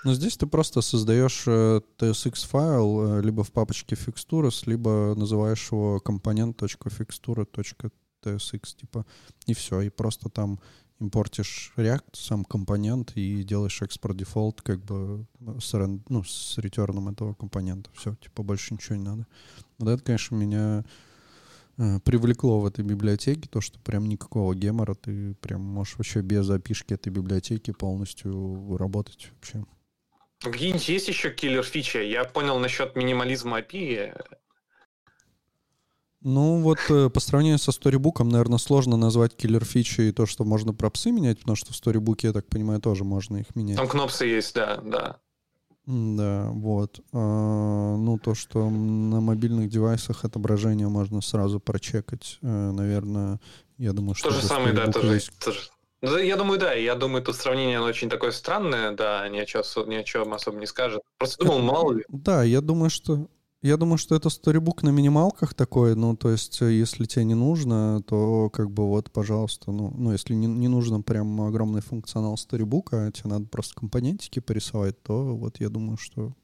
[0.05, 5.71] Но здесь ты просто создаешь э, TSX файл э, либо в папочке fixtures, либо называешь
[5.71, 9.03] его component.fixtura.tsx, типа,
[9.47, 10.59] и все, и просто там
[10.99, 15.25] импортишь React, сам компонент, и делаешь экспорт дефолт как бы
[15.59, 17.89] с, ну, с ретерном этого компонента.
[17.95, 19.25] Все, типа больше ничего не надо.
[19.79, 20.83] Вот это, конечно, меня э,
[21.77, 26.93] привлекло в этой библиотеке, то, что прям никакого гемора, ты прям можешь вообще без опишки
[26.93, 29.65] этой библиотеки полностью работать вообще.
[30.39, 31.97] Какие-нибудь есть еще киллер фичи?
[31.97, 34.15] Я понял насчет минимализма API.
[36.21, 40.43] Ну вот э, по сравнению со сторибуком, наверное, сложно назвать киллер фичи и то, что
[40.43, 43.77] можно пропсы менять, потому что в сторибуке, я так понимаю, тоже можно их менять.
[43.77, 45.19] Там кнопсы есть, да, да.
[45.87, 46.99] Да, вот.
[47.13, 53.39] А, Ну, то, что на мобильных девайсах отображение можно сразу прочекать, э, наверное,
[53.77, 54.29] я думаю, что...
[54.29, 55.21] То же самое, да, тоже.
[55.43, 55.59] тоже.
[56.23, 59.63] Я думаю, да, я думаю, тут сравнение оно очень такое странное, да, ни о чем,
[59.89, 61.01] ни о чем особо не скажет.
[61.17, 62.05] Просто думал, мало ли.
[62.09, 63.27] Да, я думаю, что...
[63.65, 67.33] Я думаю, что это сторибук на минималках такой, ну, то есть, э, если тебе не
[67.33, 72.37] нужно, то как бы вот, пожалуйста, ну, ну если не, не нужно прям огромный функционал
[72.37, 76.35] сторибука, а тебе надо просто компонентики порисовать, то вот я думаю, что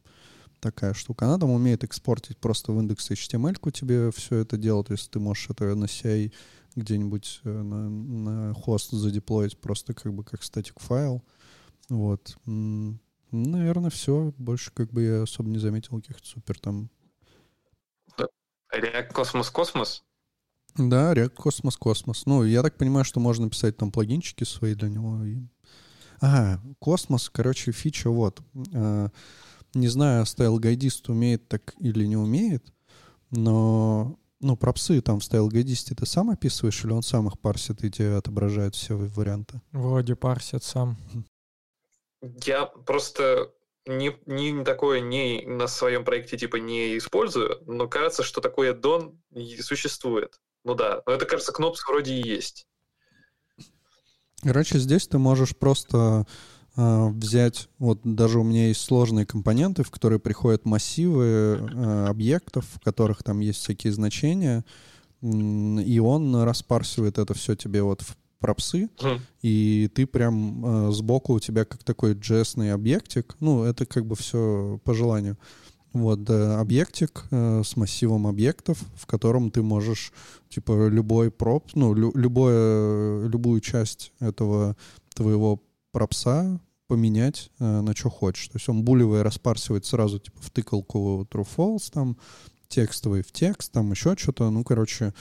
[0.59, 1.27] такая штука.
[1.27, 5.19] Она там умеет экспортить просто в index HTML ку тебе все это делать, если ты
[5.19, 6.33] можешь это на CI
[6.75, 11.21] где-нибудь э, на, на хост задеплоить просто как бы как static файл.
[11.87, 12.35] Вот.
[12.47, 14.33] Наверное, все.
[14.39, 16.89] Больше как бы я особо не заметил каких-то супер там
[18.73, 20.03] React Cosmos Cosmos.
[20.75, 22.25] Да, React Cosmos Cosmos.
[22.25, 25.23] Ну, я так понимаю, что можно писать там плагинчики свои для него.
[25.25, 25.39] и-
[26.19, 28.41] Ага, Космос, короче, фича вот.
[28.73, 29.09] А,
[29.73, 32.73] Не знаю, Styleguidist умеет так или не умеет,
[33.29, 37.39] но ну, props ы там в Styleguidist е ты сам описываешь, или он сам их
[37.39, 39.61] парсит и тебе отображает все варианты?
[39.71, 40.97] Вроде парсят сам.
[42.43, 43.51] Я просто
[43.85, 49.19] не, не такое не на своем проекте типа не использую, но кажется, что такой addon
[49.59, 50.39] существует.
[50.63, 52.67] Ну да, но это, кажется, knobs вроде и есть.
[54.43, 56.25] Короче, здесь ты можешь просто
[56.75, 62.65] э, взять, вот даже у меня есть сложные компоненты, в которые приходят массивы э, объектов,
[62.73, 64.63] в которых там есть всякие значения,
[65.21, 69.21] и он распарсивает это все тебе вот в пропсы, Мгм.
[69.41, 74.15] и ты прям э, сбоку у тебя как такой джесный объектик, ну, это как бы
[74.15, 75.37] все по желанию.
[75.93, 80.11] Вот, э, объектик э, с массивом объектов, в котором ты можешь,
[80.49, 84.75] типа, любой проп, ну, лю- любое, любую часть этого
[85.13, 88.47] твоего пропса поменять э, на что хочешь.
[88.47, 92.17] То есть он булевый распарсивает сразу, типа, в тыкалку true false, там,
[92.69, 94.49] текстовый в текст, там еще что-то.
[94.49, 95.13] Ну, короче,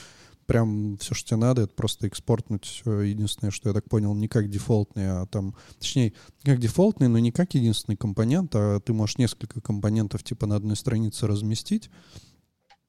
[0.50, 2.82] прям все, что тебе надо, это просто экспортнуть.
[2.84, 5.54] Единственное, что я так понял, не как дефолтный, а там...
[5.78, 10.56] Точнее, как дефолтный, но не как единственный компонент, а ты можешь несколько компонентов типа на
[10.56, 11.88] одной странице разместить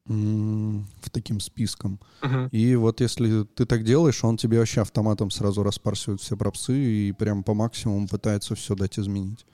[0.05, 1.99] в таким списком.
[2.23, 2.47] Мгм.
[2.47, 7.11] И вот если ты так делаешь, он тебе вообще автоматом сразу распарсивает все пропсы и
[7.11, 9.45] прям по максимуму пытается все дать изменить.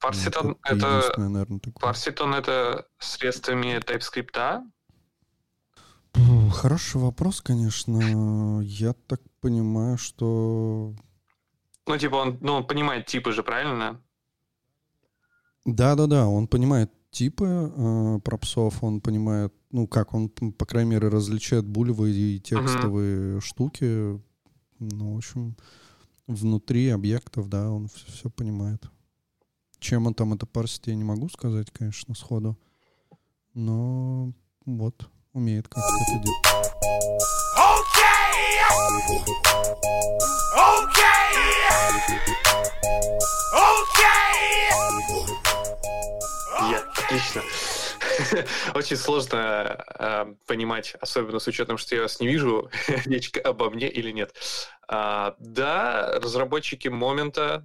[0.00, 1.82] Парсит Вот он это, единственное, наверное, такое.
[1.82, 4.62] парсит он это средствами TypeScript,
[6.52, 8.60] Хороший вопрос, конечно.
[8.62, 10.94] Я так понимаю, что...
[11.86, 14.00] ну типа он, ну он понимает типы же, правильно?
[15.64, 21.66] Да-да-да, он понимает типы э, пропсов, он понимает, ну как, он, по крайней мере, различает
[21.66, 24.20] булевые и текстовые штуки.
[24.78, 25.56] Ну, в общем,
[26.26, 28.82] внутри объектов, да, он все, понимает.
[29.78, 32.58] Чем он там это парсит, я не могу сказать, конечно, сходу.
[33.54, 34.32] Но
[34.64, 36.50] вот, умеет как-то это делать.
[46.70, 47.42] Я, отлично.
[48.74, 52.70] Очень сложно э, понимать, особенно с учетом, что я вас не вижу,
[53.06, 54.34] речь обо мне или нет.
[54.88, 57.64] А, да, разработчики момента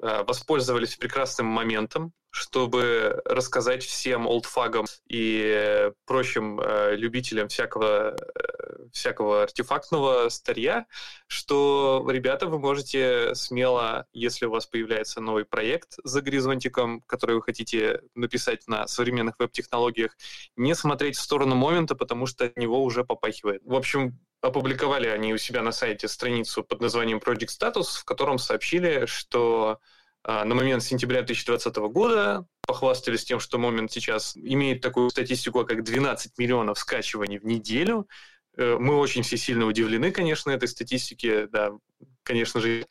[0.00, 9.42] э, воспользовались прекрасным моментом, чтобы рассказать всем олдфагам и прочим э, любителям всякого, э, всякого
[9.44, 10.86] артефактного старья,
[11.26, 17.42] что, ребята, вы можете смело, если у вас появляется новый проект за горизонтиком, который вы
[17.42, 20.16] хотите написать на современных веб-технологиях,
[20.56, 23.62] не смотреть в сторону момента, потому что от него уже попахивает.
[23.64, 28.38] В общем, опубликовали они у себя на сайте страницу под названием Project Status, в котором
[28.38, 29.80] сообщили, что
[30.24, 36.36] на момент сентября 2020 года похвастались тем, что момент сейчас имеет такую статистику, как 12
[36.36, 38.06] миллионов скачиваний в неделю.
[38.58, 41.70] Э, Мы очень все сильно удивлены, конечно, этой статистике, да,
[42.24, 42.86] конечно же.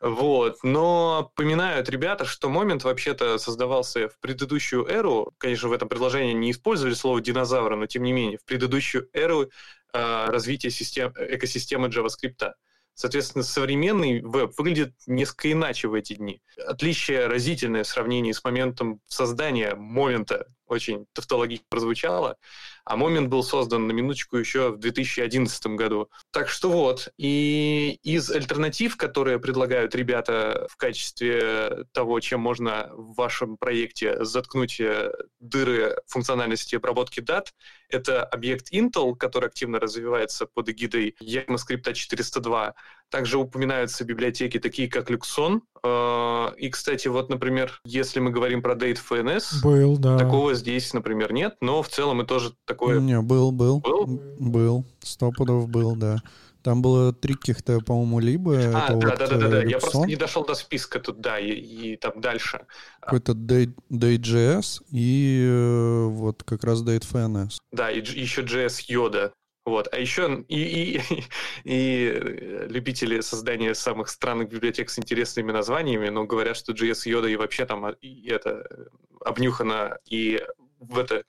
[0.00, 0.58] Вот.
[0.62, 5.34] Но поминают ребята, что момент вообще-то создавался в предыдущую эру.
[5.38, 9.50] Конечно, в этом предложении не использовали слово динозавра, но тем не менее, в предыдущую эру
[9.92, 12.52] э, развития систем, экосистемы JavaScript.
[12.96, 16.40] Соответственно, современный веб выглядит несколько иначе в эти дни.
[16.66, 22.36] Отличие разительное в сравнении с моментом создания момента очень тавтологично прозвучало.
[22.84, 26.08] А момент был создан на минуточку еще в 2011 году.
[26.30, 27.08] Так что вот.
[27.16, 34.80] И из альтернатив, которые предлагают ребята в качестве того, чем можно в вашем проекте заткнуть
[34.80, 37.52] э, дыры функциональности обработки дат,
[37.88, 42.74] это объект Intel, который активно развивается под эгидой ECMAScript 402.
[43.10, 45.60] Также упоминаются библиотеки такие, как Luxon.
[45.84, 50.18] Э, и, кстати, вот, например, если мы говорим про Date FNS, Был, да.
[50.18, 53.00] такого здесь, например, нет, но в целом и тоже такое...
[53.00, 53.80] Не, был, был.
[53.80, 54.06] Был?
[54.38, 54.84] Был.
[55.02, 56.16] Сто пудов был, да.
[56.62, 59.62] Там было три каких-то, по-моему, либо А, да, вот да, да, да, да.
[59.62, 62.66] э, Я просто Luxon, не дошел до списка тут, да, и, и там дальше.
[63.00, 67.58] какой-то Date- Date.js и э, вот как раз Date.fns.
[67.70, 69.30] Да, и еще JS Yoda.
[69.66, 69.88] Вот.
[69.92, 71.00] А еще и, и,
[71.64, 77.28] и э, любители создания самых странных библиотек с интересными названиями, но говорят, что JS Yoda
[77.28, 78.84] и вообще там а, и это э,
[79.24, 80.40] обнюхано и
[80.78, 81.24] в это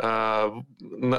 [0.00, 0.64] на,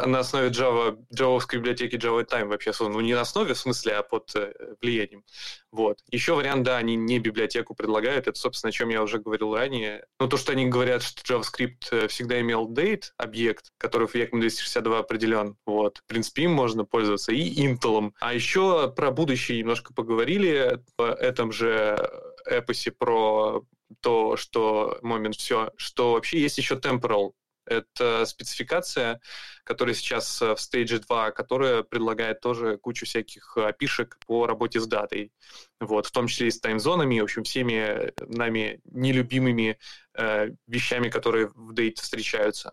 [0.06, 2.94] на основе Java, джавовской библиотеки Java Time вообще создан.
[2.94, 5.24] Ну, не на основе, в смысле, а под э, влиянием.
[5.72, 6.00] Вот.
[6.12, 8.28] Еще вариант, да, они не библиотеку предлагают.
[8.28, 10.06] Это, собственно, о чем я уже говорил ранее.
[10.20, 14.40] Но то, что они говорят, что JavaScript э, всегда имел date, объект, который в ECMA
[14.40, 15.58] 262 определен.
[15.66, 15.98] Вот.
[15.98, 17.34] В принципе, им можно пользоваться.
[17.34, 18.14] И Intel.
[18.22, 20.82] А еще про будущее немножко поговорили.
[20.98, 21.98] В этом же
[22.46, 23.64] эпосе про
[24.02, 27.34] то, что момент все, что вообще есть еще temporal
[27.70, 29.22] это спецификация,
[29.64, 34.88] которая сейчас э, в Stage 2, которая предлагает тоже кучу всяких опишек по работе с
[34.88, 35.32] датой.
[35.80, 39.78] Вот, в том числе и с таймзонами, в общем, всеми нами нелюбимыми
[40.16, 42.72] э, вещами, которые в дейте встречаются.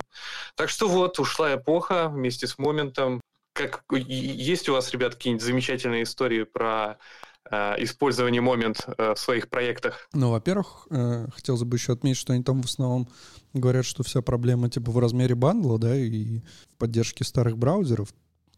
[0.55, 3.21] Так что вот, ушла эпоха вместе с моментом.
[3.53, 6.99] Как, есть у вас, ребят, какие-нибудь замечательные истории про
[7.79, 10.09] использование момент э, в своих проектах?
[10.13, 13.09] Ну, во-первых, э, хотелось бы еще отметить, что они там в основном
[13.53, 18.13] говорят, что вся проблема типа в размере бандла, да, и в поддержке старых браузеров,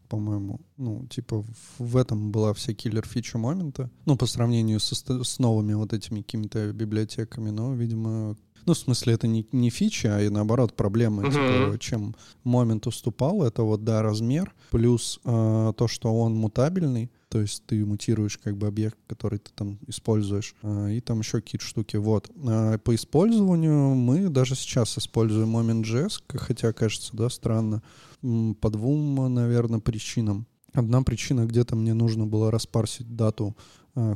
[0.07, 0.59] по-моему.
[0.77, 1.45] Ну, типа
[1.77, 3.91] в- этом была вся киллер-фича момента.
[4.05, 7.51] Ну, по сравнению со, с новыми вот этими какими-то библиотеками.
[7.51, 8.35] Но, видимо,
[8.69, 11.23] ну, в смысле, это не, не фича, а и наоборот проблема.
[11.23, 11.31] Мгм.
[11.31, 17.41] Типа, чем момент уступал, это вот, да, размер, плюс э, то, что он мутабельный, то
[17.41, 21.65] есть ты мутируешь как бы объект, который ты там используешь, а, и там еще какие-то
[21.65, 21.97] штуки.
[21.97, 22.29] Вот.
[22.45, 27.81] А По использованию мы даже сейчас используем Moment.js, хотя кажется, да, странно,
[28.21, 30.45] по двум, наверное, причинам.
[30.73, 33.57] Одна причина, где-то мне нужно было распарсить дату,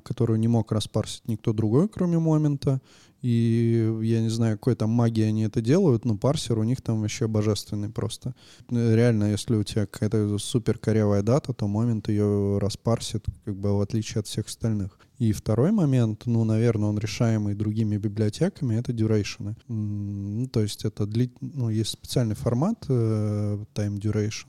[0.03, 2.81] которую не мог распарсить никто другой, кроме момента.
[3.23, 6.99] И я не знаю, какой там магии они это делают, но парсер у них там
[6.99, 8.35] вообще божественный просто.
[8.69, 13.77] Э, Реально, если у тебя какая-то супер корявая дата, то момент ее распарсит, как бы
[13.77, 14.99] в отличие от всех остальных.
[15.19, 19.55] И второй момент, ну, наверное, он решаемый другими библиотеками, это duration.
[19.69, 21.31] Ну, то есть это дли...
[21.39, 24.47] ну, есть специальный формат э, time duration,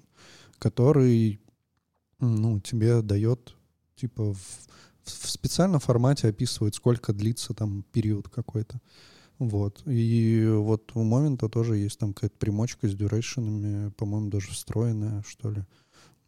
[0.58, 1.38] который
[2.18, 3.54] ну, тебе дает
[3.94, 4.66] типа в,
[5.04, 8.80] в специальном формате описывает, сколько длится там период какой-то.
[9.38, 9.82] Вот.
[9.86, 15.50] И вот у момента тоже есть там какая-то примочка с дюрейшенами, по-моему, даже встроенная, что
[15.50, 15.64] ли.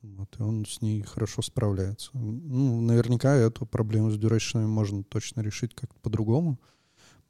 [0.03, 2.11] Вот, и он с ней хорошо справляется.
[2.15, 6.61] Ну, наверняка эту проблему с дюрейшенами можно точно решить как-то по-другому,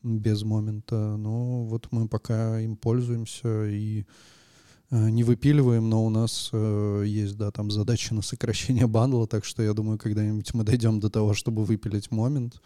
[0.02, 1.16] без момента.
[1.16, 4.04] Но вот мы пока им пользуемся и
[4.90, 9.62] не выпиливаем, но у нас э, есть, да, там задача на сокращение бандла, так что
[9.62, 12.60] я думаю, когда-нибудь мы дойдем до того, чтобы выпилить момент.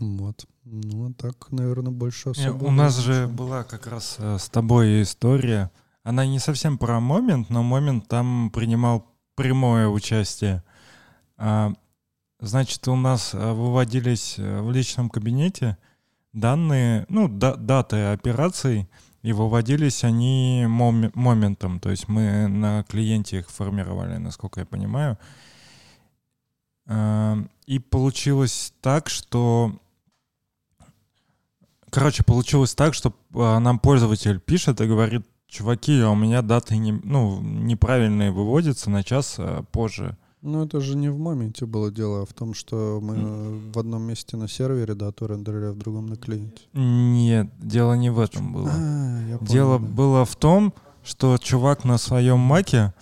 [0.00, 0.46] Вот.
[0.64, 2.64] Ну, а так, наверное, больше Не, особо...
[2.64, 3.12] У нас ничего.
[3.12, 5.70] же была как раз э, с тобой история.
[6.02, 9.06] Она не совсем про момент, но момент там принимал
[9.36, 10.64] прямое участие.
[11.36, 11.72] А,
[12.42, 15.78] Значит, у нас э, выводились э, в личном кабинете
[16.32, 18.88] данные, ну, да- даты операций,
[19.22, 21.80] и выводились они моме- моментом.
[21.80, 25.18] То есть мы на клиенте их формировали, насколько я понимаю.
[26.86, 29.72] А, И получилось так, что
[31.90, 36.78] Короче, получилось так, что а, нам пользователь пишет и говорит, чуваки, а у меня даты
[36.78, 40.16] не, ну, неправильные выводятся на час а, позже.
[40.42, 44.02] Ну, это же не в моменте было дело, а в том, что мы в одном
[44.02, 46.62] месте на сервере дату рендерили, а в другом на клиенте.
[46.72, 48.68] Нет, дело не в этом было.
[48.72, 49.86] А, я понял, Дело да.
[49.86, 50.74] было в том,
[51.04, 52.92] что чувак на своем маке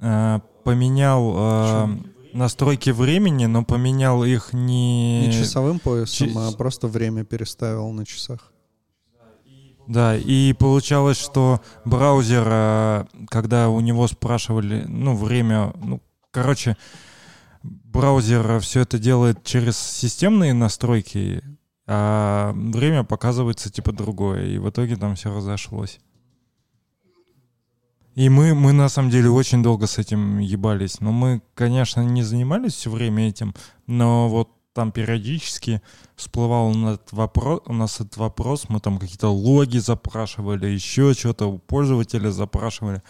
[0.00, 1.90] а, поменял а,
[2.32, 5.26] настройки времени, но поменял их не...
[5.26, 8.52] Не часовым поясом, чи- а просто время переставил на часах.
[9.86, 16.00] Да, и получалось, что браузер, а, когда у него спрашивали, ну, время, ну,
[16.36, 16.76] короче,
[17.62, 21.42] браузер все это делает через системные настройки,
[21.86, 25.98] а время показывается типа другое, и в итоге там все разошлось.
[28.14, 31.00] И мы, мы на самом деле очень долго с этим ебались.
[31.00, 33.54] Но мы, конечно, не занимались все время этим,
[33.86, 35.80] но вот там периодически
[36.16, 41.58] всплывал этот вопрос, у нас этот вопрос, мы там какие-то логи запрашивали, еще что-то у
[41.58, 43.02] пользователя запрашивали.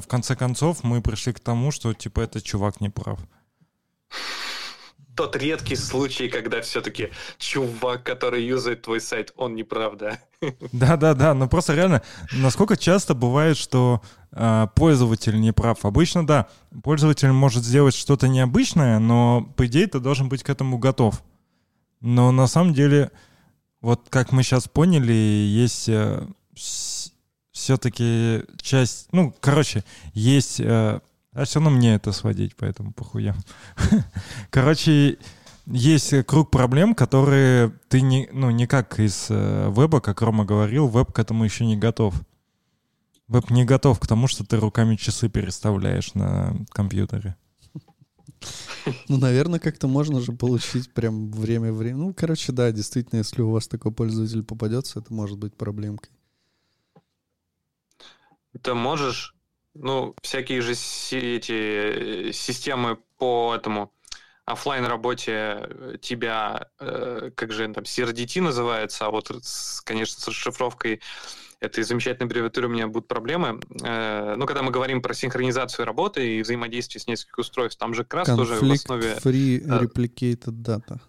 [0.00, 3.18] В конце концов мы пришли к тому, что типа этот чувак не прав.
[5.14, 10.18] Тот редкий случай, когда все-таки чувак, который юзает твой сайт, он не прав, да?
[10.72, 15.86] Да-да-да, но просто реально, насколько часто бывает, что э, пользователь не прав.
[15.86, 16.48] Обычно, да,
[16.82, 21.22] пользователь может сделать что-то необычное, но, по идее, ты должен быть к этому готов.
[22.02, 23.10] Но на самом деле,
[23.80, 26.26] вот как мы сейчас поняли, есть э,
[27.66, 29.82] все-таки часть, ну, короче,
[30.14, 30.60] есть...
[30.60, 31.00] Э,
[31.32, 33.36] а все равно мне это сводить, поэтому похуям.
[34.50, 35.18] Короче,
[35.66, 40.86] есть круг проблем, которые ты не, ну, не как из э, веба, как Рома говорил,
[40.86, 42.14] веб к этому еще не готов.
[43.26, 47.34] Веб не готов к тому, что ты руками часы переставляешь на компьютере.
[49.08, 51.96] Ну, наверное, как-то можно же получить прям время-время.
[51.96, 56.15] Ну, короче, да, действительно, если у вас такой пользователь попадется, это может быть проблемкой.
[58.62, 59.36] Ты можешь
[59.80, 63.92] ну, всякие же эти э, системы по этому
[64.44, 69.30] офлайн работе э, тебя, э, как же там, CRDT называется, а вот,
[69.84, 71.00] конечно, с расшифровкой
[71.58, 73.58] этой замечательной аббревиатуры у меня будут проблемы.
[73.70, 78.26] Ну, когда мы говорим про синхронизацию работы и взаимодействие с несколькими устройств, там же как
[78.26, 79.14] раз тоже в основе...
[79.14, 81.00] free replicated data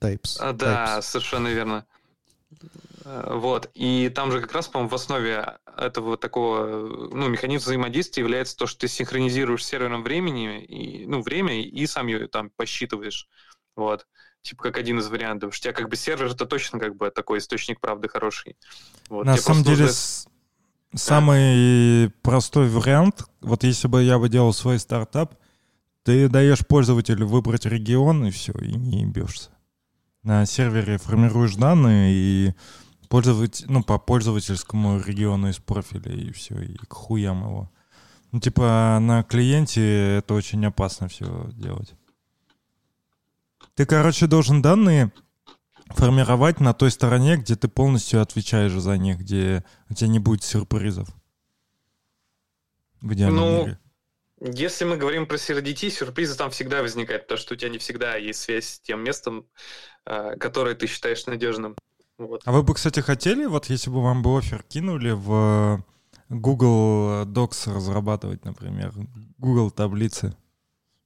[0.00, 0.38] types.
[0.40, 1.02] А, да, types.
[1.02, 1.84] совершенно верно.
[3.04, 3.70] Вот.
[3.74, 6.66] И там же как раз, по-моему, в основе этого такого
[7.12, 12.08] ну, механизма взаимодействия является то, что ты синхронизируешь сервером времени, и, ну, время, и сам
[12.08, 13.28] ее там посчитываешь.
[13.76, 14.06] Вот.
[14.42, 15.54] Типа как один из вариантов.
[15.54, 18.56] Что у тебя как бы сервер это точно как бы такой источник правды хороший.
[19.08, 19.26] Вот.
[19.26, 19.94] На самом деле, нужно...
[20.94, 25.34] самый простой вариант, вот если бы я бы делал свой стартап,
[26.04, 29.50] ты даешь пользователю выбрать регион, и все, и не ебешься.
[30.26, 32.54] На сервере формируешь данные, и
[33.08, 37.70] Пользовать, ну, по пользовательскому региону из профиля, и все, и к хуям его.
[38.32, 41.94] Ну, типа, на клиенте это очень опасно все делать.
[43.74, 45.12] Ты, короче, должен данные
[45.90, 50.42] формировать на той стороне, где ты полностью отвечаешь за них, где у тебя не будет
[50.42, 51.08] сюрпризов.
[53.00, 53.68] Где ну,
[54.40, 58.16] если мы говорим про CRDT, сюрпризы там всегда возникают, потому что у тебя не всегда
[58.16, 59.46] есть связь с тем местом,
[60.04, 61.76] э, которое ты считаешь надежным.
[62.18, 62.42] Вот.
[62.44, 65.84] А вы бы, кстати, хотели, вот если бы вам бы офер кинули в
[66.28, 68.92] Google Docs разрабатывать, например,
[69.38, 70.36] Google таблицы?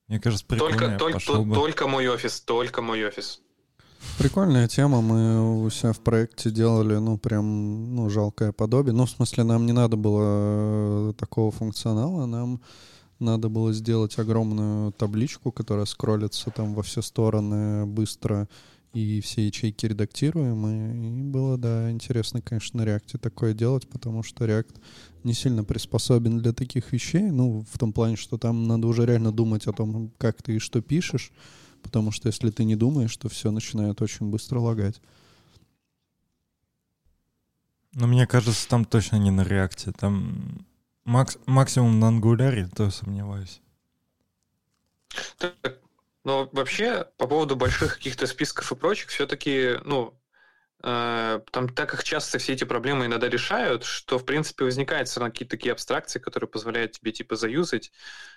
[0.09, 0.99] Мне кажется, прикольно.
[0.99, 1.55] Только, только, бы.
[1.55, 3.41] только мой офис, только мой офис.
[4.19, 5.03] Прикольная тема.
[5.03, 8.93] Мы у себя в проекте делали, ну, прям, ну, жалкое подобие.
[8.93, 12.61] Ну, в смысле, нам не надо было э, такого функционала, нам
[13.21, 18.49] надо было сделать огромную табличку, которая скроллится там во все стороны быстро
[18.93, 21.21] и все ячейки редактируемые.
[21.21, 24.81] И было, да, интересно, конечно, на реакте такое делать, потому что React
[25.23, 27.31] не сильно приспособен для таких вещей.
[27.31, 30.59] Ну, в том плане, что там надо уже реально думать о том, как ты и
[30.59, 31.31] что пишешь,
[31.83, 35.01] потому что если ты не думаешь, то все начинает очень быстро лагать.
[37.95, 39.93] Но мне кажется, там точно не на реакте.
[39.93, 40.65] Там
[41.11, 43.61] макс максимум на ангуляре, то сомневаюсь.
[45.39, 45.81] Так,
[46.23, 50.17] но вообще, по поводу больших каких-то списков и прочих, все-таки, ну,
[50.85, 55.19] э, там так как часто все эти проблемы иногда решают, что, в принципе, возникают все
[55.19, 57.91] равно какие-то такие абстракции, которые позволяют тебе, типа, заюзать.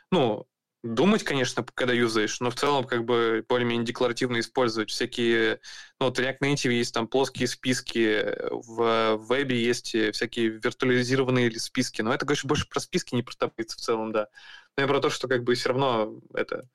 [0.09, 0.47] Ну,
[0.84, 5.59] думать, конечно, когда юзаешь, но в целом как бы более-менее декларативно использовать всякие...
[5.99, 12.13] Ну, вот React Native есть там плоские списки, в вебе есть всякие виртуализированные списки, но
[12.13, 14.27] это, конечно, больше про списки, не про таблицы в целом, да.
[14.77, 16.67] Но и про то, что как бы все равно это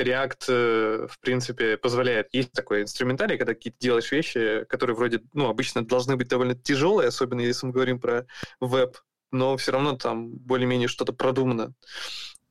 [0.00, 2.28] React, э, в принципе, позволяет.
[2.32, 7.08] Есть такой инструментарий, когда какие-то делаешь вещи, которые вроде, ну, обычно должны быть довольно тяжелые,
[7.08, 8.26] особенно если мы говорим про
[8.60, 8.98] веб,
[9.30, 11.74] но все равно там более-менее что-то продумано.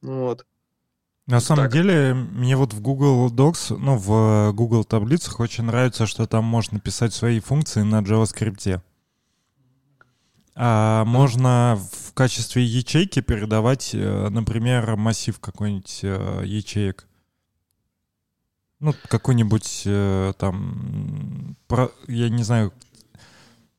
[0.01, 0.45] Вот.
[1.25, 1.73] На самом так.
[1.73, 6.79] деле, мне вот в Google Docs, ну, в Google таблицах очень нравится, что там можно
[6.79, 8.81] писать свои функции на JavaScript.
[10.55, 17.07] А можно в качестве ячейки передавать, э, например, массив какой-нибудь э, ячеек.
[18.79, 22.73] Ну, какой-нибудь э, там, про, я не знаю.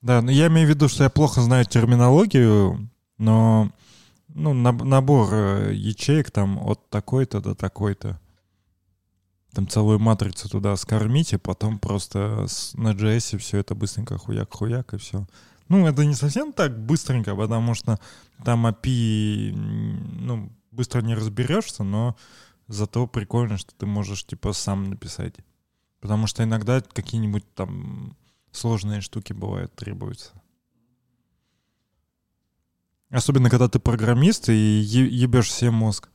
[0.00, 3.70] Да, но я имею в виду, что я плохо знаю терминологию, но
[4.34, 8.20] ну, набор э, ячеек там от такой-то до такой-то.
[9.52, 15.26] Там целую матрицу туда скормите, потом просто на JS все это быстренько хуяк-хуяк и все.
[15.68, 18.00] Ну, это не совсем так быстренько, потому что
[18.44, 22.16] там API, ну, быстро не разберешься, но
[22.66, 25.36] зато прикольно, что ты можешь, типа, сам написать.
[26.00, 28.16] Потому что иногда какие-нибудь там
[28.50, 30.32] сложные штуки бывают, требуются.
[33.14, 36.08] Особенно, когда ты программист и ебешь себе мозг.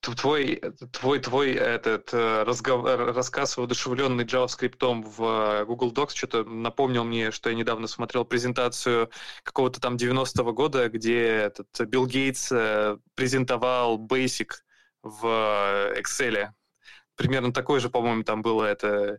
[0.00, 6.44] Твой, твой, твой этот э, разгов- э, рассказ, воодушевленный JavaScript в э, Google Docs, что-то
[6.44, 9.10] напомнил мне, что я недавно смотрел презентацию
[9.42, 12.48] какого-то там 90-го года, где этот Билл Гейтс
[13.14, 14.48] презентовал Basic
[15.02, 16.52] в Excel.
[17.16, 19.18] Примерно такой же, по-моему, там было это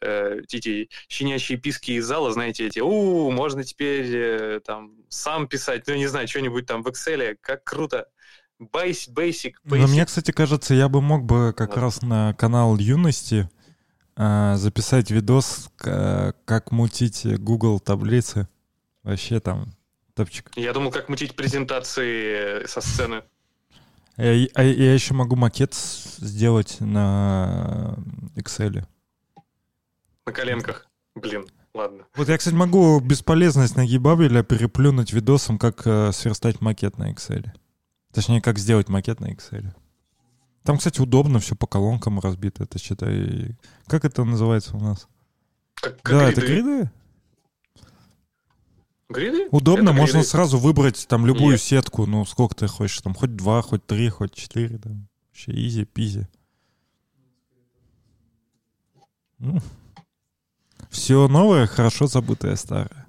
[0.00, 5.86] э, эти щенячьи писки из зала, знаете, эти, у, можно теперь э, там сам писать,
[5.86, 8.06] ну, не знаю, что-нибудь там в Excel, как круто.
[8.60, 9.86] Basic, basic, Но basic.
[9.86, 11.78] мне, кстати, кажется, я бы мог бы как Вот.
[11.78, 13.48] раз на канал Юности
[14.16, 18.48] а, записать видос, как мутить Google таблицы.
[19.02, 19.72] Вообще там
[20.14, 20.50] топчик.
[20.56, 23.22] Я думал, как мутить презентации э, со сцены.
[24.18, 27.96] Я, а я еще могу макет сделать на
[28.36, 28.84] Excel.
[30.26, 30.86] На коленках.
[31.14, 32.04] Блин, ладно.
[32.14, 37.48] Вот я, кстати, могу бесполезность на гибабеля переплюнуть видосом, как э, сверстать макет на Excel.
[38.12, 39.66] Точнее, как сделать макет на Excel.
[40.62, 42.64] Там, кстати, удобно, все по колонкам разбито.
[42.64, 43.56] Это считай...
[43.86, 45.08] Как это называется у нас?
[45.74, 46.40] Как, как да, гриды.
[46.40, 46.90] это гриды.
[49.08, 49.48] Гриды?
[49.50, 50.28] Удобно, Это можно гриды.
[50.28, 51.62] сразу выбрать там любую Нет.
[51.62, 55.08] сетку, ну сколько ты хочешь, там хоть два, хоть три, хоть четыре, там.
[55.30, 56.28] Вообще изи пизи.
[60.90, 63.06] Все новое, хорошо забытое старое.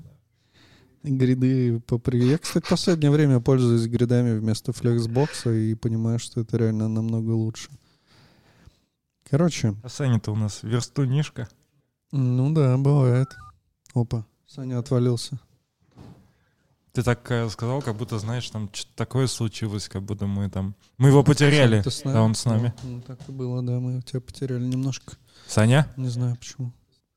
[1.04, 2.24] Гриды попри...
[2.28, 7.32] Я, кстати, в последнее время пользуюсь гридами вместо флексбокса и понимаю, что это реально намного
[7.32, 7.70] лучше.
[9.30, 11.50] Короче, А Саня-то у нас верстунишка.
[12.12, 13.30] ну да, бывает.
[13.96, 15.40] Опа, Саня отвалился.
[16.94, 20.76] Ты так э, сказал, как будто, знаешь, там что-то такое случилось, как будто мы там...
[20.98, 21.82] Мы его потеряли.
[21.88, 22.14] С нами?
[22.14, 22.74] Да, он с нами.
[22.84, 25.14] Ну, так и было, да, мы тебя потеряли немножко.
[25.48, 25.88] Саня?
[25.96, 26.74] Не знаю почему.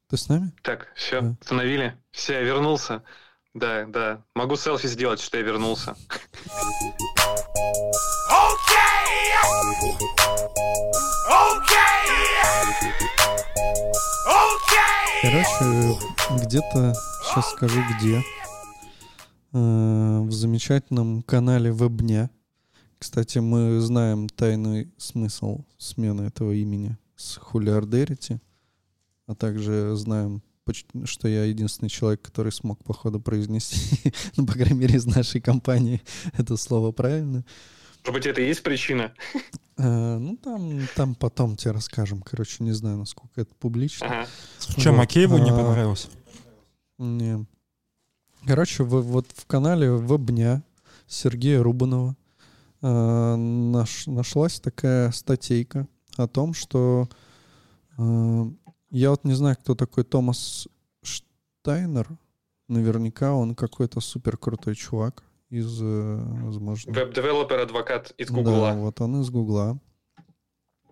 [0.08, 0.52] Ты с нами?
[0.62, 1.36] Так, все, Да.
[1.40, 1.96] установили.
[2.10, 3.02] Все, я вернулся.
[3.54, 4.22] Да, да.
[4.34, 5.94] Могу селфи сделать, что я вернулся.
[15.22, 15.98] Короче,
[16.44, 18.22] где-то, сейчас скажу где,
[19.52, 22.30] э, в замечательном канале Вебня.
[22.98, 28.40] Кстати, мы знаем тайный смысл смены этого имени с Хулиардерити,
[29.26, 30.42] а также знаем,
[31.04, 36.02] что я единственный человек, который смог, походу, произнести, ну, по крайней мере, из нашей компании
[36.38, 37.44] это слово правильно.
[38.06, 39.12] Может быть, это и есть причина?
[39.78, 42.20] Э, Ну, там, там потом тебе расскажем.
[42.22, 44.06] Короче, не знаю, насколько это публично.
[44.06, 44.26] Ага.
[44.76, 46.08] Че, Вот, Макееву не а, понравилось?
[46.98, 47.46] Не.
[48.46, 50.62] Короче, в- вот в канале Вебня
[51.06, 52.14] Сергея Рубанова
[52.82, 57.08] э, наш- нашлась такая статейка о том, что
[57.96, 58.44] э,
[58.94, 60.68] я вот не знаю, кто такой Томас
[61.02, 62.16] Штайнер.
[62.68, 68.72] Наверняка он какой-то супер крутой чувак из, э, возможно, Web developer advocate из да, Гугла.
[68.76, 69.78] вот он из Гугла.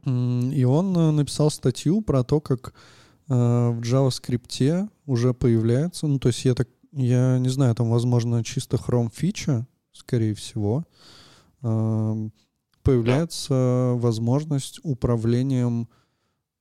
[0.04, 2.74] И он э, написал статью про то, как
[3.28, 8.42] э, в JavaScript уже появляется, ну, то есть я так, я не знаю, там, возможно,
[8.42, 10.84] чисто Chrome фича, скорее всего,
[11.62, 12.28] э,
[12.82, 15.88] появляется возможность управлением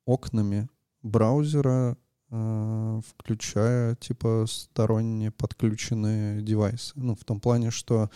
[0.05, 0.69] окнами
[1.03, 1.97] браузера,
[2.29, 6.93] э, включая, типа, сторонние подключенные девайсы.
[6.95, 8.09] Ну, в том плане, что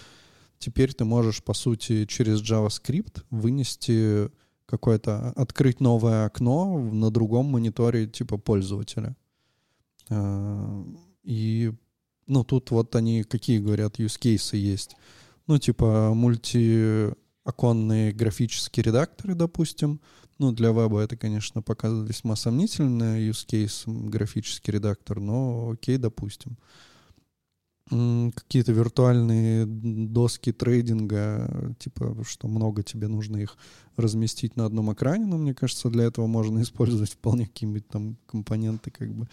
[0.59, 4.29] теперь ты можешь, по сути, через JavaScript вынести
[4.65, 9.15] какое-то, открыть новое окно на другом мониторе типа пользователя.
[10.09, 10.83] А,
[11.23, 11.71] И,
[12.27, 14.95] ну, тут вот они какие, говорят, use cases есть.
[15.47, 16.13] Ну, типа
[17.45, 20.01] мультиоконные графические редакторы, допустим.
[20.37, 26.57] Ну, для веба это, конечно, пока весьма сомнительный use case, графический редактор, но окей, допустим
[27.87, 33.57] какие-то виртуальные доски трейдинга, типа, что много тебе нужно их
[33.95, 38.89] разместить на одном экране, но мне кажется, для этого можно использовать вполне какие-нибудь там компоненты,
[38.89, 39.27] как бы.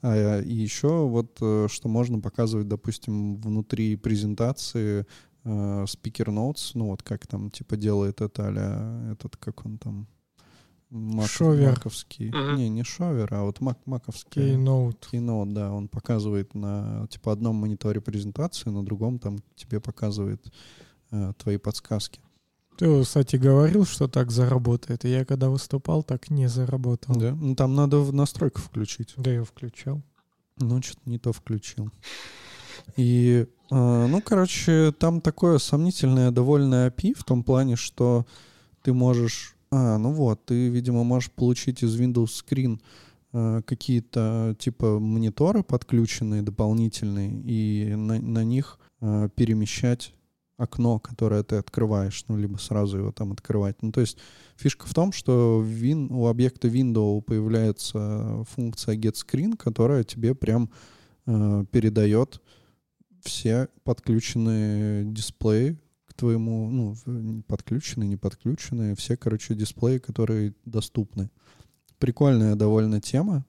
[0.00, 5.04] А, и еще вот, э, что можно показывать, допустим, внутри презентации
[5.44, 10.06] э, Speaker Notes, ну вот как там, типа, делает это а этот, как он там,
[10.90, 11.70] Маков- Шовер.
[11.70, 12.28] маковский.
[12.30, 12.56] Мгм.
[12.56, 14.54] Не, не шовер, а вот мак, маковский.
[14.54, 14.96] Keynote.
[15.12, 20.50] Keynote, да, он показывает на типа одном мониторе презентацию, на другом там тебе показывает
[21.10, 22.20] э, твои подсказки.
[22.78, 25.04] Ты, кстати, говорил, что так заработает.
[25.04, 27.16] И я когда выступал, так не заработал.
[27.16, 27.34] Да?
[27.34, 29.14] Ну, там надо в настройках включить.
[29.16, 30.00] Да, я включал.
[30.58, 31.90] Ну, что-то не то включил.
[32.96, 38.26] И, э, ну, короче, там такое сомнительное довольно API в том плане, что
[38.82, 39.54] ты можешь...
[39.70, 42.80] А, ну вот, ты, видимо, можешь получить из Windows Screen
[43.32, 50.14] э, какие-то типа мониторы подключенные дополнительные и на, на них э, перемещать
[50.58, 53.80] окно, которое ты открываешь, ну, либо сразу его там открывать.
[53.80, 54.18] Ну, то есть
[54.56, 60.70] фишка в том, что в win, у объекта window появляется функция getScreen, которая тебе прям
[61.26, 62.42] э, передает
[63.22, 71.30] все подключенные дисплеи к твоему, ну, подключенные, не подключенные, все, короче, дисплеи, которые доступны.
[71.98, 73.44] Прикольная довольно тема,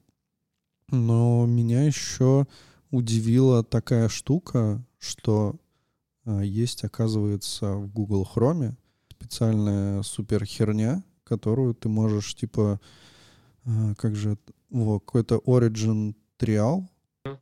[0.90, 2.46] но меня еще
[2.90, 5.56] удивила такая штука, что
[6.24, 8.74] а, есть, оказывается, в Google Chrome
[9.10, 12.80] специальная супер херня, которую ты можешь, типа,
[13.64, 16.86] а, как же, это- во, какой-то Origin Trial,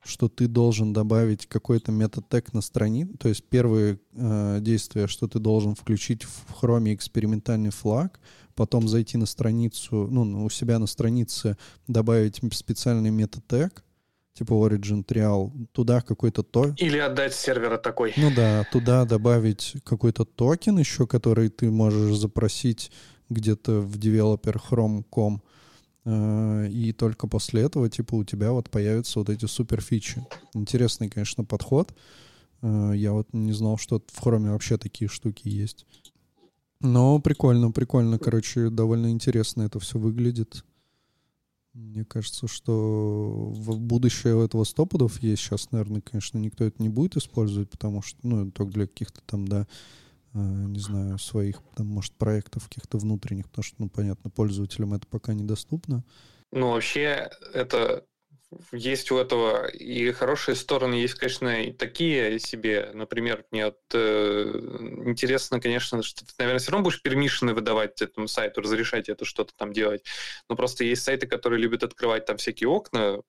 [0.05, 5.29] что ты должен добавить какой-то метод тег на страницу, то есть первые э, действия, что
[5.29, 8.21] ты должен включить в хроме экспериментальный флаг,
[8.55, 13.85] потом зайти на страницу, ну, у себя на странице добавить специальный метод тег,
[14.35, 18.15] типа Origin Trial, туда какой-то то, Или отдать сервера такой.
[18.17, 22.91] ну да, туда добавить какой-то токен еще, который ты можешь запросить
[23.29, 25.58] где-то в developer chrome.com, э,
[26.09, 30.25] и только после этого, типа, у тебя вот появятся вот эти супер фичи.
[30.55, 31.95] Интересный, конечно, подход.
[32.63, 35.87] Э, Я вот не знал, что в хроме вообще такие штуки есть.
[36.81, 38.19] Но прикольно, прикольно.
[38.19, 40.65] Короче, довольно интересно это все выглядит.
[41.75, 45.43] Мне кажется, что в будущее у этого стопудов есть.
[45.43, 49.47] Сейчас, наверное, конечно, никто это не будет использовать, потому что, ну, только для каких-то там,
[49.47, 49.67] да, э,
[50.43, 55.35] не знаю, своих, там, может, проектов каких-то внутренних, потому что, ну, понятно, пользователям это пока
[55.35, 56.05] недоступно.
[56.51, 58.05] Ну, вообще, это
[58.73, 62.91] есть у этого и хорошие стороны, есть, конечно, и такие себе.
[62.95, 64.45] Например, мне вот, э,
[65.05, 69.53] интересно, конечно, что ты, наверное, все равно будешь пермишины выдавать этому сайту, разрешать это что-то
[69.55, 70.05] там делать.
[70.49, 73.21] Но просто есть сайты, которые любят открывать там всякие окна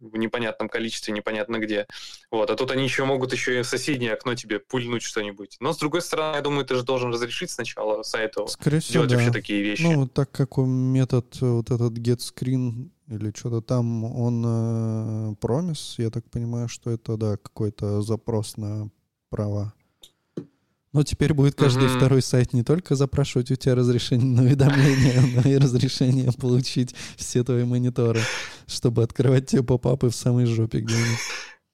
[0.00, 1.86] в непонятном количестве, непонятно где.
[2.30, 2.50] Вот.
[2.50, 5.56] А тут они еще могут еще и в соседнее окно тебе пульнуть что-нибудь.
[5.60, 9.10] Но, с другой стороны, я думаю, ты же должен разрешить сначала сайту Скорее всего, делать
[9.10, 9.16] да.
[9.16, 9.82] вообще такие вещи.
[9.82, 15.94] Ну, так как он метод, э, вот этот getScreen или что-то там, он э, промис,
[15.98, 18.90] я так понимаю, что это, да, какой-то запрос на
[19.30, 19.74] права.
[20.94, 21.96] Но теперь будет каждый Мгм.
[21.96, 27.42] второй сайт не только запрашивать у тебя разрешение на уведомления, но и разрешение получить все
[27.42, 28.20] твои мониторы,
[28.68, 31.18] чтобы открывать тебе попапы в самой жопе где-нибудь.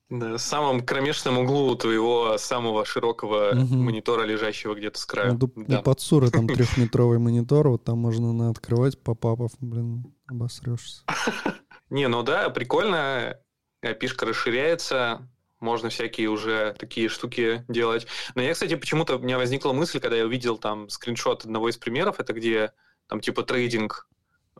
[0.08, 5.38] Да, в самом кромешном углу твоего самого широкого монитора, лежащего где-то с краю.
[5.38, 5.82] Ну, У Да.
[5.82, 11.02] Пацура там трехметровый монитор, вот там можно на открывать попапов, блин, обосрешься.
[11.90, 13.36] Не, ну да, прикольно.
[13.84, 15.28] API-шка расширяется,
[15.60, 18.06] можно всякие уже такие штуки делать.
[18.34, 21.76] Но я, кстати, почему-то у меня возникла мысль, когда я увидел там скриншот одного из
[21.76, 22.72] примеров, это где
[23.08, 24.08] там типа трейдинг,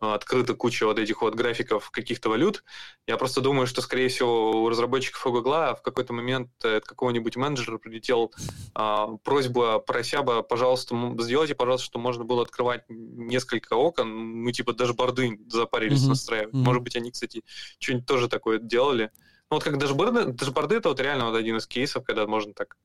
[0.01, 2.65] э, открыта куча вот этих вот графиков каких-то валют.
[3.07, 7.37] Я просто думаю, что, скорее всего, у разработчиков у Гугла в какой-то момент от какого-нибудь
[7.37, 8.33] менеджера прилетел
[8.75, 14.15] а, просьба, прося бы, пожалуйста, сделайте, пожалуйста, что можно было открывать несколько окон.
[14.15, 16.09] Мы типа дашборды запарились Мгм.
[16.11, 16.53] настраивать.
[16.55, 16.65] Мгм.
[16.65, 17.43] Может быть, они, кстати,
[17.79, 19.11] что-нибудь тоже такое делали.
[19.51, 22.77] Ну, вот как дашборды, дашборды это вот реально вот один из кейсов, когда можно так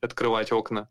[0.00, 0.88] открывать окна.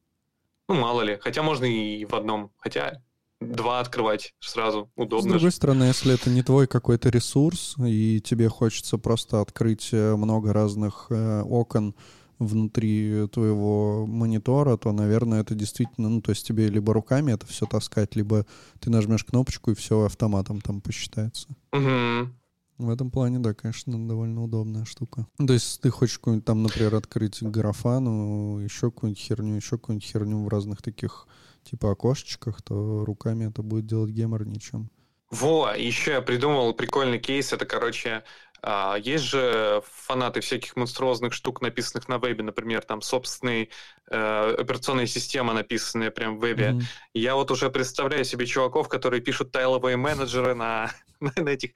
[0.70, 1.18] Ну, мало ли.
[1.22, 2.52] Хотя можно и в одном.
[2.58, 3.02] Хотя
[3.42, 4.90] два открывать сразу.
[4.96, 5.36] С Удобно же.
[5.40, 10.54] другой стороны, если это не твой какой-то ресурс, и тебе хочется просто открыть э, много
[10.54, 11.94] разных э, окон
[12.40, 17.66] внутри твоего монитора, то, наверное, это действительно, ну, то есть тебе либо руками это все
[17.66, 18.46] таскать, либо
[18.80, 21.50] ты нажмешь кнопочку, и все автоматом там посчитается.
[21.72, 22.36] Мгм.
[22.82, 25.28] В этом плане, да, конечно, довольно удобная штука.
[25.38, 30.44] То есть ты хочешь какую-нибудь там, например, открыть графану, еще какую-нибудь херню, еще какую-нибудь херню
[30.44, 31.28] в разных таких
[31.64, 34.90] типа окошечках, то руками это будет делать гемор ничем.
[35.30, 37.54] Во, еще я придумал прикольный кейс.
[37.54, 38.24] Это, короче,
[38.64, 43.70] а, есть же фанаты всяких монструозных штук, написанных на вебе, например, там собственные
[44.10, 46.74] э, операционные системы, написанные прям в вебе.
[46.74, 46.82] Мгм.
[47.16, 51.72] Я вот уже представляю себе чуваков, которые пишут тайловые менеджеры на, на этих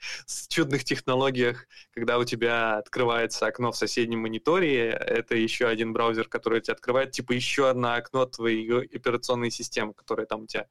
[0.47, 6.61] чудных технологиях, когда у тебя открывается окно в соседнем мониторе, это еще один браузер, который
[6.61, 10.67] тебе открывает, типа еще одно окно твоей операционной системы, которая там у тебя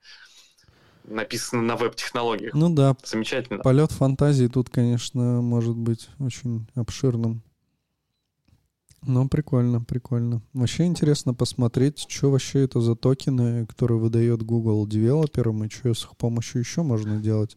[1.04, 2.54] написана на веб-технологиях.
[2.54, 3.60] Ну да, Замечательно.
[3.60, 7.42] полет фантазии тут, конечно, может быть очень обширным.
[9.06, 10.40] Ну, прикольно, прикольно.
[10.54, 16.04] Вообще интересно посмотреть, что вообще это за токены, которые выдает Google девелоперам, и что с
[16.04, 17.56] их помощью еще можно делать.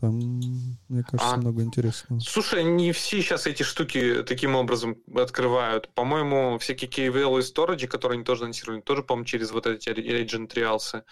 [0.00, 0.16] Там,
[0.88, 1.36] мне кажется, А.
[1.36, 2.18] много интересного.
[2.20, 5.88] Слушай, не все сейчас эти штуки таким образом открывают.
[5.94, 10.52] По-моему, всякие KVL и Storage, которые они тоже анонсировали, тоже, по-моему, через вот эти Agent
[10.52, 11.02] Trials.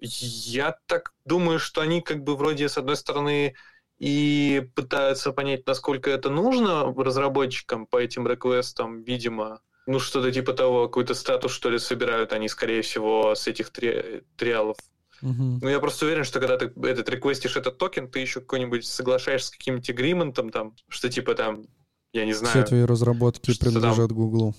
[0.00, 3.54] Я так думаю, что они как бы вроде с одной стороны
[3.98, 9.60] и пытаются понять, насколько это нужно разработчикам по этим реквестам, видимо.
[9.86, 14.22] Ну, что-то типа того, какой-то статус, что ли, собирают они, скорее всего, с этих три-
[14.36, 14.76] триалов.
[15.20, 15.58] Мгм.
[15.62, 19.48] Ну, я просто уверен, что когда ты этот реквестишь этот токен, ты еще какой-нибудь соглашаешься
[19.48, 21.66] с каким-нибудь агриментом там, что типа там,
[22.12, 23.74] я не Все знаю, твои разработки что там?
[23.74, 24.54] принадлежат Гуглу.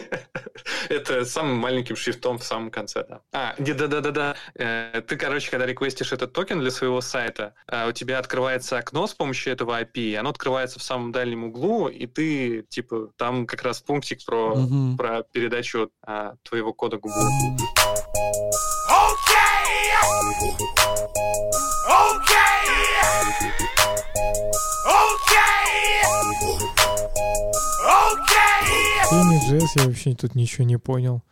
[0.88, 3.20] это самым маленьким шрифтом в самом конце, да.
[3.32, 4.36] А, да-да-да-да.
[4.54, 9.06] Э, Ты, короче, когда реквестишь этот токен для своего сайта, э, у тебя открывается окно
[9.06, 13.46] с помощью этого API, и оно открывается в самом дальнем углу, и ты, типа, там
[13.46, 14.96] как раз пунктик про, Мгм.
[14.96, 17.28] про передачу а, твоего кода Google.
[29.10, 31.22] Sony.js я вообще тут ничего не понял.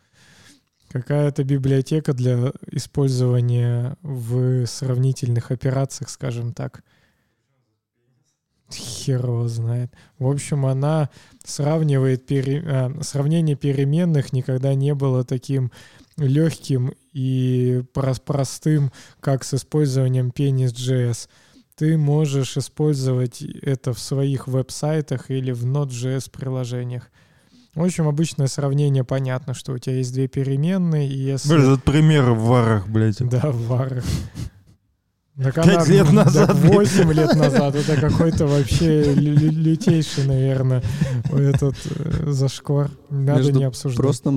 [0.89, 6.83] Какая-то библиотека для использования в сравнительных операциях, скажем так.
[8.71, 9.91] Хер его знает.
[10.19, 11.09] В общем, она
[11.43, 15.71] сравнивает пере- а, сравнение переменных никогда не было таким
[16.17, 21.27] легким и прос- простым, как с использованием Penis.js.
[21.81, 27.09] Ты можешь использовать это в своих веб-сайтах или в Node.js приложениях.
[27.73, 31.49] В общем, обычное сравнение понятно, что у тебя есть две переменные, и если...
[31.49, 33.17] Блин, этот пример в варах, блядь.
[33.27, 34.03] Да, в варах.
[35.41, 36.53] Так Пять она- лет назад.
[36.53, 37.73] 8 лет назад.
[37.73, 40.83] Это какой-то вообще лю- лю- лютейший, наверное,
[41.33, 42.91] этот э, зашквар.
[43.09, 43.97] Надо Между не обсуждать.
[43.97, 44.31] Просто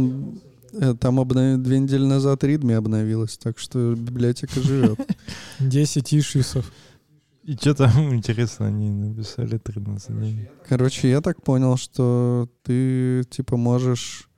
[0.72, 4.99] э, там обнов- две недели назад Ридми обновилась, так что библиотека живет.
[5.61, 6.72] 10 ишисов.
[7.45, 10.49] И что там, интересно, они написали 13 дней.
[10.66, 14.28] Короче, я так понял, что ты типа можешь...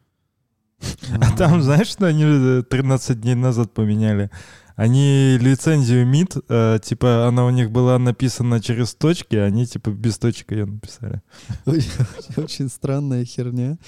[1.21, 4.31] А там, знаешь, что они э, 13 дней назад поменяли?
[4.75, 9.91] Они лицензию MIT, э, типа, она у них была написана через точки, а они, типа,
[9.91, 11.23] без точек ее написали.
[11.65, 11.91] Очень
[12.37, 13.79] очень странная херня,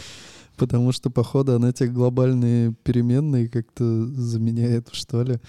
[0.57, 5.41] потому что, походу, она те глобальные переменные как-то заменяет, что ли.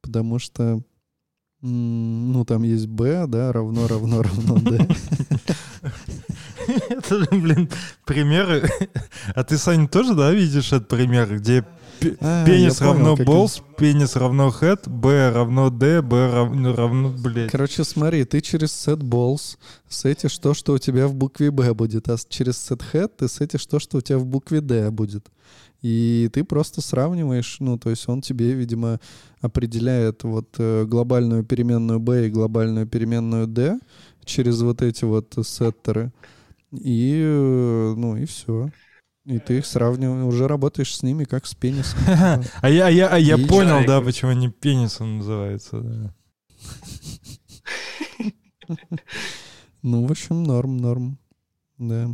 [0.00, 0.80] Потому что,
[1.60, 4.88] ну, там есть b, да, равно, равно, равно d.
[6.90, 7.68] Это, блин,
[8.04, 8.68] примеры.
[9.34, 11.64] А ты, Саня, тоже, да, видишь этот пример, где
[12.20, 17.50] А, пенис равно balls, пенис равно head, b равно d, b равно, равно блядь.
[17.50, 19.56] Короче, смотри, ты через set balls
[19.88, 23.66] сетишь то, что у тебя в букве b будет, а через set head ты сетишь
[23.66, 25.26] то, что у тебя в букве d будет.
[25.80, 28.98] И ты просто сравниваешь, ну, то есть он тебе, видимо,
[29.40, 33.78] определяет вот э, глобальную переменную b и глобальную переменную d
[34.24, 36.12] через вот эти вот сеттеры.
[36.72, 38.70] И, э, ну, и все.
[39.28, 41.98] И ты их сравниваешь, уже работаешь с ними как с пенисом.
[42.62, 46.14] А я, а я, а я понял, да, почему они пенисом называются, да.
[49.82, 51.18] Ну, в общем, норм, норм.
[51.76, 52.08] Да.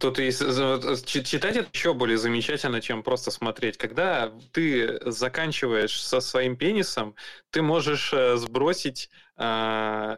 [0.00, 3.76] Тут чи- читать это еще более замечательно, чем просто смотреть.
[3.76, 7.14] Когда ты заканчиваешь со своим пенисом,
[7.50, 10.16] ты можешь э, сбросить а,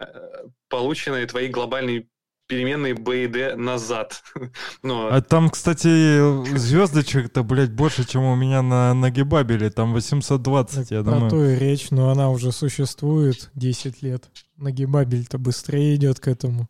[0.69, 2.09] полученные твои глобальные
[2.47, 4.23] переменные B и D назад.
[4.83, 9.71] Ну, А там, кстати, звездочек-то, блядь, больше, чем у меня на, на гибабеле.
[9.71, 11.31] Там 820, я Про думаю.
[11.31, 14.31] то и речь, но она уже существует 10 лет.
[14.57, 16.69] Нагибабель-то быстрее идет к этому.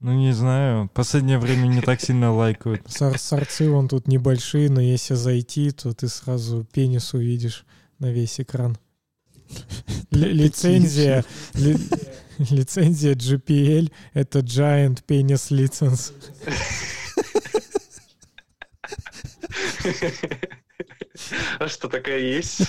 [0.00, 0.88] Ну, не знаю.
[0.94, 2.82] Последнее время не так сильно лайкают.
[2.90, 7.64] Сор- сорцы вон тут небольшие, но если зайти, то ты сразу пенис увидишь
[7.98, 8.78] на весь экран.
[10.10, 11.24] Ли- Лицензия,
[11.54, 11.76] ли-
[12.50, 16.12] лицензия GPL— это Giant Penis License.
[21.58, 22.60] А что, такая есть?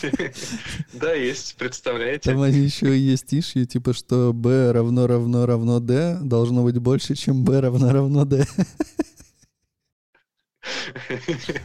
[0.93, 2.31] Да, есть, представляете?
[2.31, 7.15] Там они еще есть ишью, типа, что b равно равно равно d должно быть больше,
[7.15, 8.45] чем b равно равно d.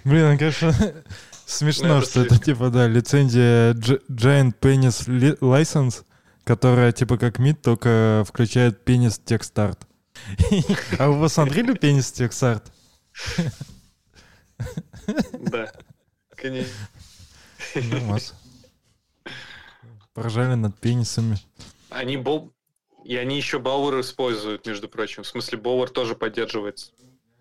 [0.05, 0.75] Блин, ну, конечно,
[1.45, 6.05] смешно, Ну, что это, типа, да, лицензия Gi- Giant Penis Li- License,
[6.47, 9.81] которая, типа, как МИД, только включает пенис текстарт.
[10.99, 12.73] А вы посмотрели пенис текстарт?
[15.33, 15.73] Да,
[16.37, 16.73] конечно.
[17.75, 18.33] Нормас.
[20.15, 21.37] Поржали над пенисами.
[21.91, 22.53] Они бол...
[23.05, 25.25] И они еще Бауэр используют, между прочим.
[25.25, 26.93] В смысле, Бауэр тоже поддерживается.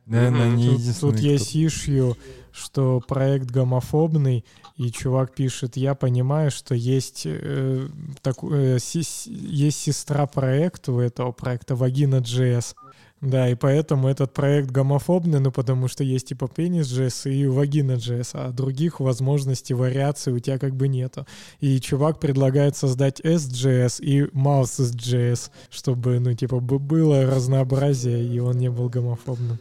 [0.05, 0.55] Наверное, Мгм.
[0.57, 1.11] не Тут, единственный.
[1.13, 2.17] тут есть ишью,
[2.51, 4.45] что проект гомофобный,
[4.77, 7.87] и чувак пишет, я понимаю, что есть, э,
[8.21, 12.75] таку- э, си- есть сестра проекта у этого проекта Вагина JS.
[13.21, 17.93] Да, и поэтому этот проект гомофобный, ну потому что есть типа пенис JS и вагина
[17.93, 21.25] JS, а других возможностей, вариаций у тебя как бы нету.
[21.61, 28.69] И чувак предлагает создать SJS и Mouse.js, чтобы, ну типа, было разнообразие, и он не
[28.69, 29.57] был гомофобным.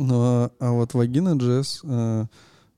[0.00, 2.26] Ну, а, а вот вагина JS э,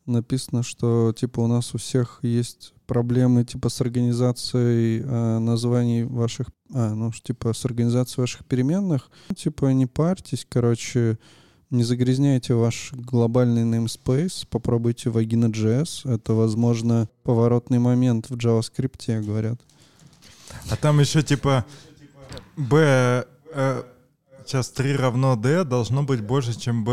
[0.07, 6.49] написано, что типа у нас у всех есть проблемы типа с организацией э, названий ваших,
[6.75, 9.09] а, ну, типа с организацией ваших переменных.
[9.37, 11.17] Типа не парьтесь, короче,
[11.71, 16.13] не загрязняйте ваш глобальный namespace, попробуйте вагина JS.
[16.13, 19.61] Это, возможно, поворотный момент в JavaScript, говорят.
[20.71, 21.65] А там еще типа
[22.57, 23.83] b э,
[24.53, 26.91] сейчас 3 равно d должно быть больше, чем b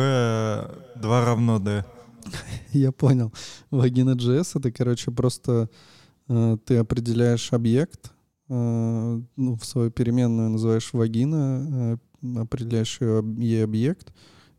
[0.95, 1.83] 2 равно d.
[2.71, 3.33] Я понял.
[3.69, 5.69] Вагина JS это, короче, просто
[6.29, 8.13] э, ты определяешь объект,
[8.47, 14.13] э, ну, в свою переменную называешь вагина, э, определяешь ее, ей объект,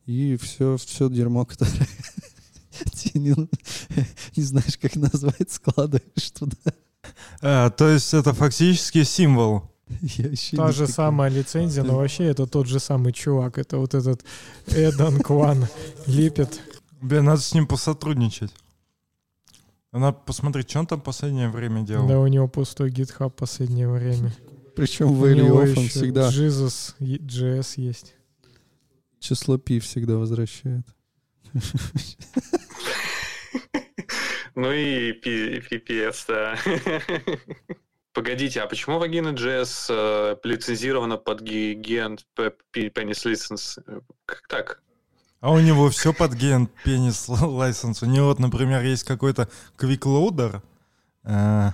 [0.05, 1.88] и все, все дерьмо, которое
[3.03, 3.34] ты не,
[4.36, 6.74] не знаешь, как назвать, складываешь туда.
[7.40, 9.69] А, то есть это фактически символ.
[10.57, 13.59] Та же самая лицензия, но вообще это тот же самый чувак.
[13.59, 14.24] Это вот этот
[14.66, 15.66] Эдан Кван
[16.07, 16.61] лепит.
[17.01, 18.53] Бля, надо с ним посотрудничать.
[19.93, 22.07] Надо посмотреть, что он там последнее время делал.
[22.07, 22.91] Да, у него пустой
[23.28, 24.32] в последнее время.
[24.76, 28.14] Причем в он еще всегда Jesus JS есть.
[29.18, 30.86] число пи всегда возвращает.
[34.57, 36.59] Ну и пипец, да.
[38.12, 43.78] Погодите, а почему вагина JS э, лицензирована под гигант Penis License?
[44.26, 44.82] Как так?
[45.40, 48.02] А у него все под ген пенис лайсенс.
[48.02, 49.48] У него, вот, например, есть какой-то
[49.78, 50.61] Quick Loader.
[51.24, 51.70] э,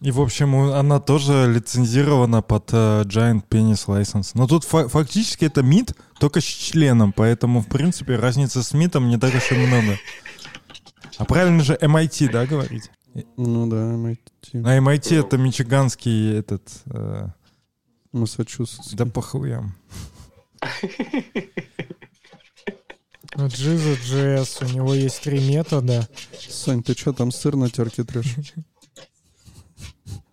[0.00, 4.30] И, в общем, она тоже лицензирована под э, Giant Penis License.
[4.34, 7.12] Но тут фа- фактически это МИД, только с членом.
[7.12, 9.98] Поэтому, в принципе, разницы с МИДом не так уж и много.
[11.18, 12.90] А правильно же MIT, да, говорить?
[13.36, 14.62] Ну да, MIT.
[14.64, 16.82] А MIT это мичиганский этот...
[16.86, 17.28] э,
[18.12, 18.92] Массачусетс.
[18.94, 19.74] да по хуям.
[23.34, 26.08] Ну, Jesus JS, у него есть три метода.
[26.48, 28.34] Сань, ты что там сыр на терке трешь?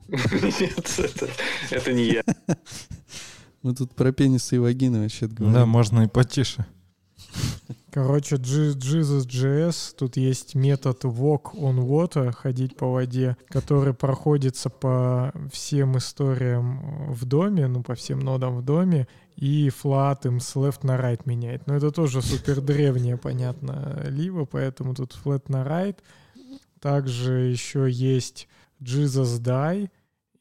[0.08, 1.30] Нет, это,
[1.72, 2.24] это не я.
[3.64, 5.54] Мы тут про пенисы и вагины вообще говорим.
[5.54, 6.66] Да, можно и потише.
[7.92, 15.32] Короче, Jesus JS, тут есть метод walk on water, ходить по воде, который проходится по
[15.52, 20.80] всем историям в доме, ну, по всем нодам в доме, и flat им с left
[20.82, 21.68] на right меняет.
[21.68, 25.98] Но это тоже супер древнее, понятно, либо, поэтому тут flat на right.
[26.80, 28.48] Также еще есть
[28.82, 29.90] Jesus die,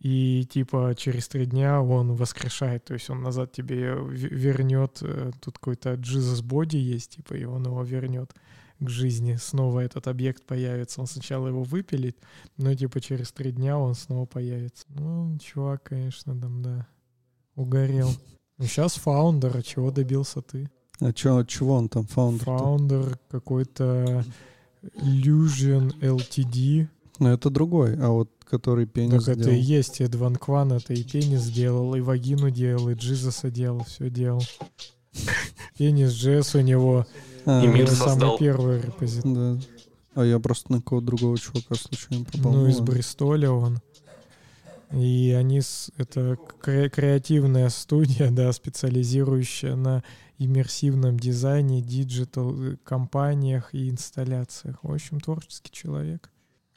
[0.03, 5.59] и типа через три дня он воскрешает, то есть он назад тебе вернет, э, тут
[5.59, 8.35] какой-то Jesus Body есть, типа, и он его вернет
[8.81, 9.37] к жизни.
[9.37, 11.01] Снова этот объект появится.
[11.01, 12.19] Он сначала его выпилит,
[12.57, 14.87] но типа через три дня он снова появится.
[14.89, 16.87] Ну, чувак, конечно, там, да,
[17.55, 18.11] угорел.
[18.59, 20.71] Ну, сейчас founder, а чего добился ты?
[21.01, 22.45] А чё, чего он там, founder?
[22.45, 24.25] Founder какой-то
[24.83, 26.87] Illusion LTD.
[27.19, 29.59] Ну, это другой, а вот который пенис так это сделал.
[29.59, 34.11] и есть Эдван Кван, это и пенис делал, и вагину делал, и Джизуса делал, все
[34.11, 34.43] делал.
[35.79, 37.07] Пенис Джесс у него
[37.47, 38.19] А, И мир это создал.
[38.37, 39.35] самый первый репозиторий.
[39.35, 39.61] Да.
[40.15, 42.53] А я просто на кого-то другого чувака случайно попал.
[42.53, 42.79] Ну, из.
[42.81, 43.81] Бристоля он.
[44.93, 50.05] И они, с, это кре- креативная студия, да, специализирующая на
[50.39, 54.77] иммерсивном дизайне, digital э, кампаниях и инсталляциях.
[54.83, 56.31] В общем, творческий человек.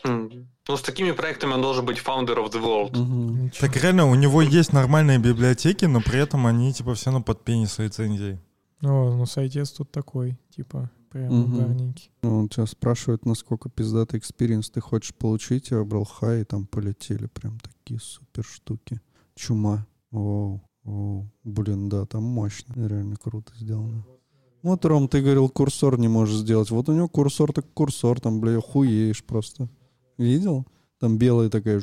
[0.03, 2.97] Ну, с такими проектами он должен быть founder of the world.
[2.97, 3.67] Ничего.
[3.67, 7.43] Так реально, у него есть нормальные библиотеки, но при этом они типа все равно под
[7.43, 8.39] пенис лицензией.
[8.81, 11.53] О, ну сайтец тут такой, типа, прям Мгм.
[11.55, 12.11] угарненький.
[12.23, 15.71] Ну, Он тебя спрашивает, насколько пиздатый experience ты хочешь получить.
[15.71, 18.99] Я выбрал хай, и там полетели прям такие супер штуки.
[19.35, 19.87] Чума.
[20.11, 21.31] Оу, оу.
[21.43, 22.73] Блин, да, там мощно.
[22.87, 24.05] Реально круто сделано.
[24.61, 26.69] Вот, Ром, ты говорил, курсор не можешь сделать.
[26.71, 29.69] Вот у него курсор так курсор, там, бля, хуеешь просто.
[30.17, 30.65] Видел?
[30.99, 31.81] Там белая такая.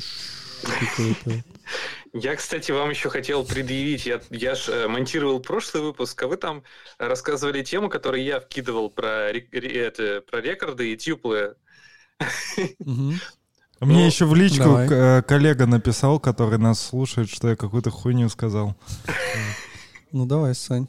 [2.14, 4.05] Я, кстати, вам еще хотел предъявить.
[4.07, 6.62] Я, я ж монтировал прошлый выпуск, а вы там
[6.99, 11.55] рассказывали тему, которую я вкидывал про, это, про рекорды и тюплы.
[12.18, 14.89] А Мне Ну, еще в личку давай.
[14.91, 18.76] э, коллега написал, который нас слушает, что я какую-то хуйню сказал.
[20.12, 20.87] Ну, давай, Сань.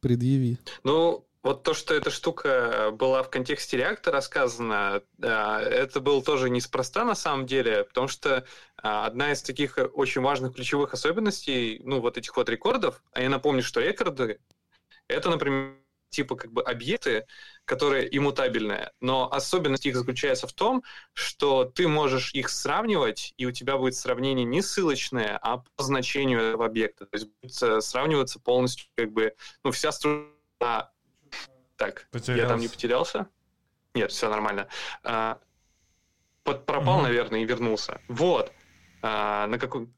[0.00, 0.56] Предъяви.
[0.84, 6.50] Ну, вот то, что эта штука была в контексте реактора рассказана, а, это было тоже
[6.50, 12.00] неспроста на самом деле, потому что а, одна из таких очень важных ключевых особенностей, ну,
[12.00, 14.38] вот этих вот рекордов, а я напомню, что рекорды—
[15.08, 15.76] это, например,
[16.10, 17.26] типа как бы объекты,
[17.64, 20.84] которые иммутабельные, но особенность их заключается в том,
[21.14, 26.40] что ты можешь их сравнивать, и у тебя будет сравнение не ссылочное, а по значению
[26.40, 27.06] этого объекта.
[27.06, 29.34] То есть будет э, сравниваться полностью как бы,
[29.64, 30.92] ну, вся структура
[31.82, 33.28] так, я там не потерялся?
[33.94, 34.68] Нет, все нормально.
[35.02, 35.38] А,
[36.44, 37.04] под, пропал, угу.
[37.04, 38.00] наверное, и вернулся.
[38.08, 38.52] Вот.
[39.02, 39.88] А, на какой...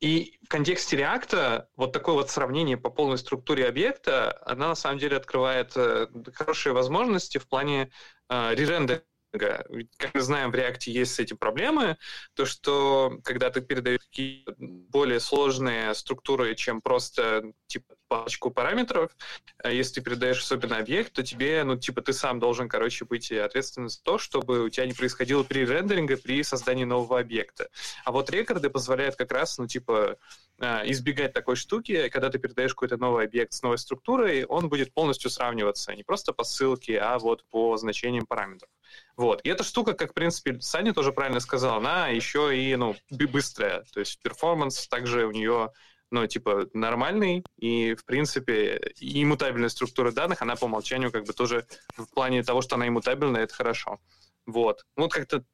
[0.00, 4.98] И в контексте реакта вот такое вот сравнение по полной структуре объекта, она на самом
[4.98, 7.90] деле открывает э, хорошие возможности в плане
[8.28, 11.98] э, ререндера как мы знаем, в React есть с этим проблемы,
[12.34, 19.16] то что когда ты передаешь какие-то более сложные структуры, чем просто типа пачку параметров,
[19.62, 23.30] э, если ты передаешь особенно объект, то тебе, ну, типа, ты сам должен, короче, быть
[23.30, 27.68] ответственным за то, чтобы у тебя не происходило при рендеринге, при создании нового объекта.
[28.04, 30.16] А вот рекорды позволяют как раз, ну, типа,
[30.58, 34.92] э, избегать такой штуки, когда ты передаешь какой-то новый объект с новой структурой, он будет
[34.92, 38.70] полностью сравниваться не просто по ссылке, а вот по значениям параметров.
[39.16, 39.40] Вот.
[39.44, 43.84] И эта штука, как, в принципе, Саня тоже правильно сказал, она еще и, ну, быстрая.
[43.92, 45.72] То есть перформанс также у нее
[46.10, 51.32] ну, типа, нормальный, и, в принципе, и иммутабельная структура данных, она по умолчанию как бы
[51.32, 53.98] тоже в плане того, что она иммутабельная, это хорошо.
[54.46, 54.84] Вот.
[54.96, 55.44] Ну, вот как-то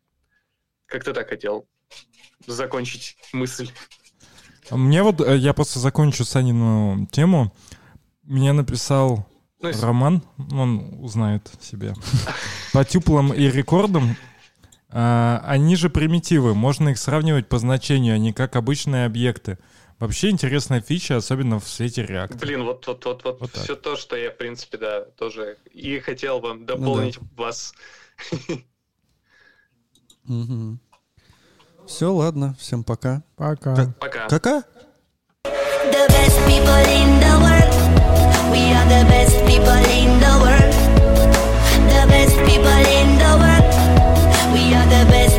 [0.87, 1.67] как-то так хотел
[2.47, 3.71] закончить мысль.
[4.71, 7.53] Мне вот, э, я просто закончу Санину тему.
[8.23, 9.27] Мне написал
[9.61, 11.95] ну, Роман, он узнает себе.
[12.73, 14.17] По тюплам и рекордам
[14.97, 19.59] а, они же примитивы, можно их сравнивать по значению, а не как обычные объекты.
[19.99, 22.39] Вообще интересная фича, особенно в свете React.
[22.39, 26.01] Блин, вот, вот, вот, вот, вот все то, что я, в принципе, да, тоже и
[26.01, 27.43] хотел бы дополнить ну, да.
[27.43, 27.75] вас.
[30.29, 30.79] Угу.
[31.87, 33.23] Все, ладно, всем пока.
[33.37, 33.77] Пока.
[33.99, 34.65] Как, пока.
[35.45, 37.75] The best people in the world.
[38.51, 40.75] We are the best people in the world.
[41.89, 43.75] The best people in the world.
[44.53, 45.34] We are the best.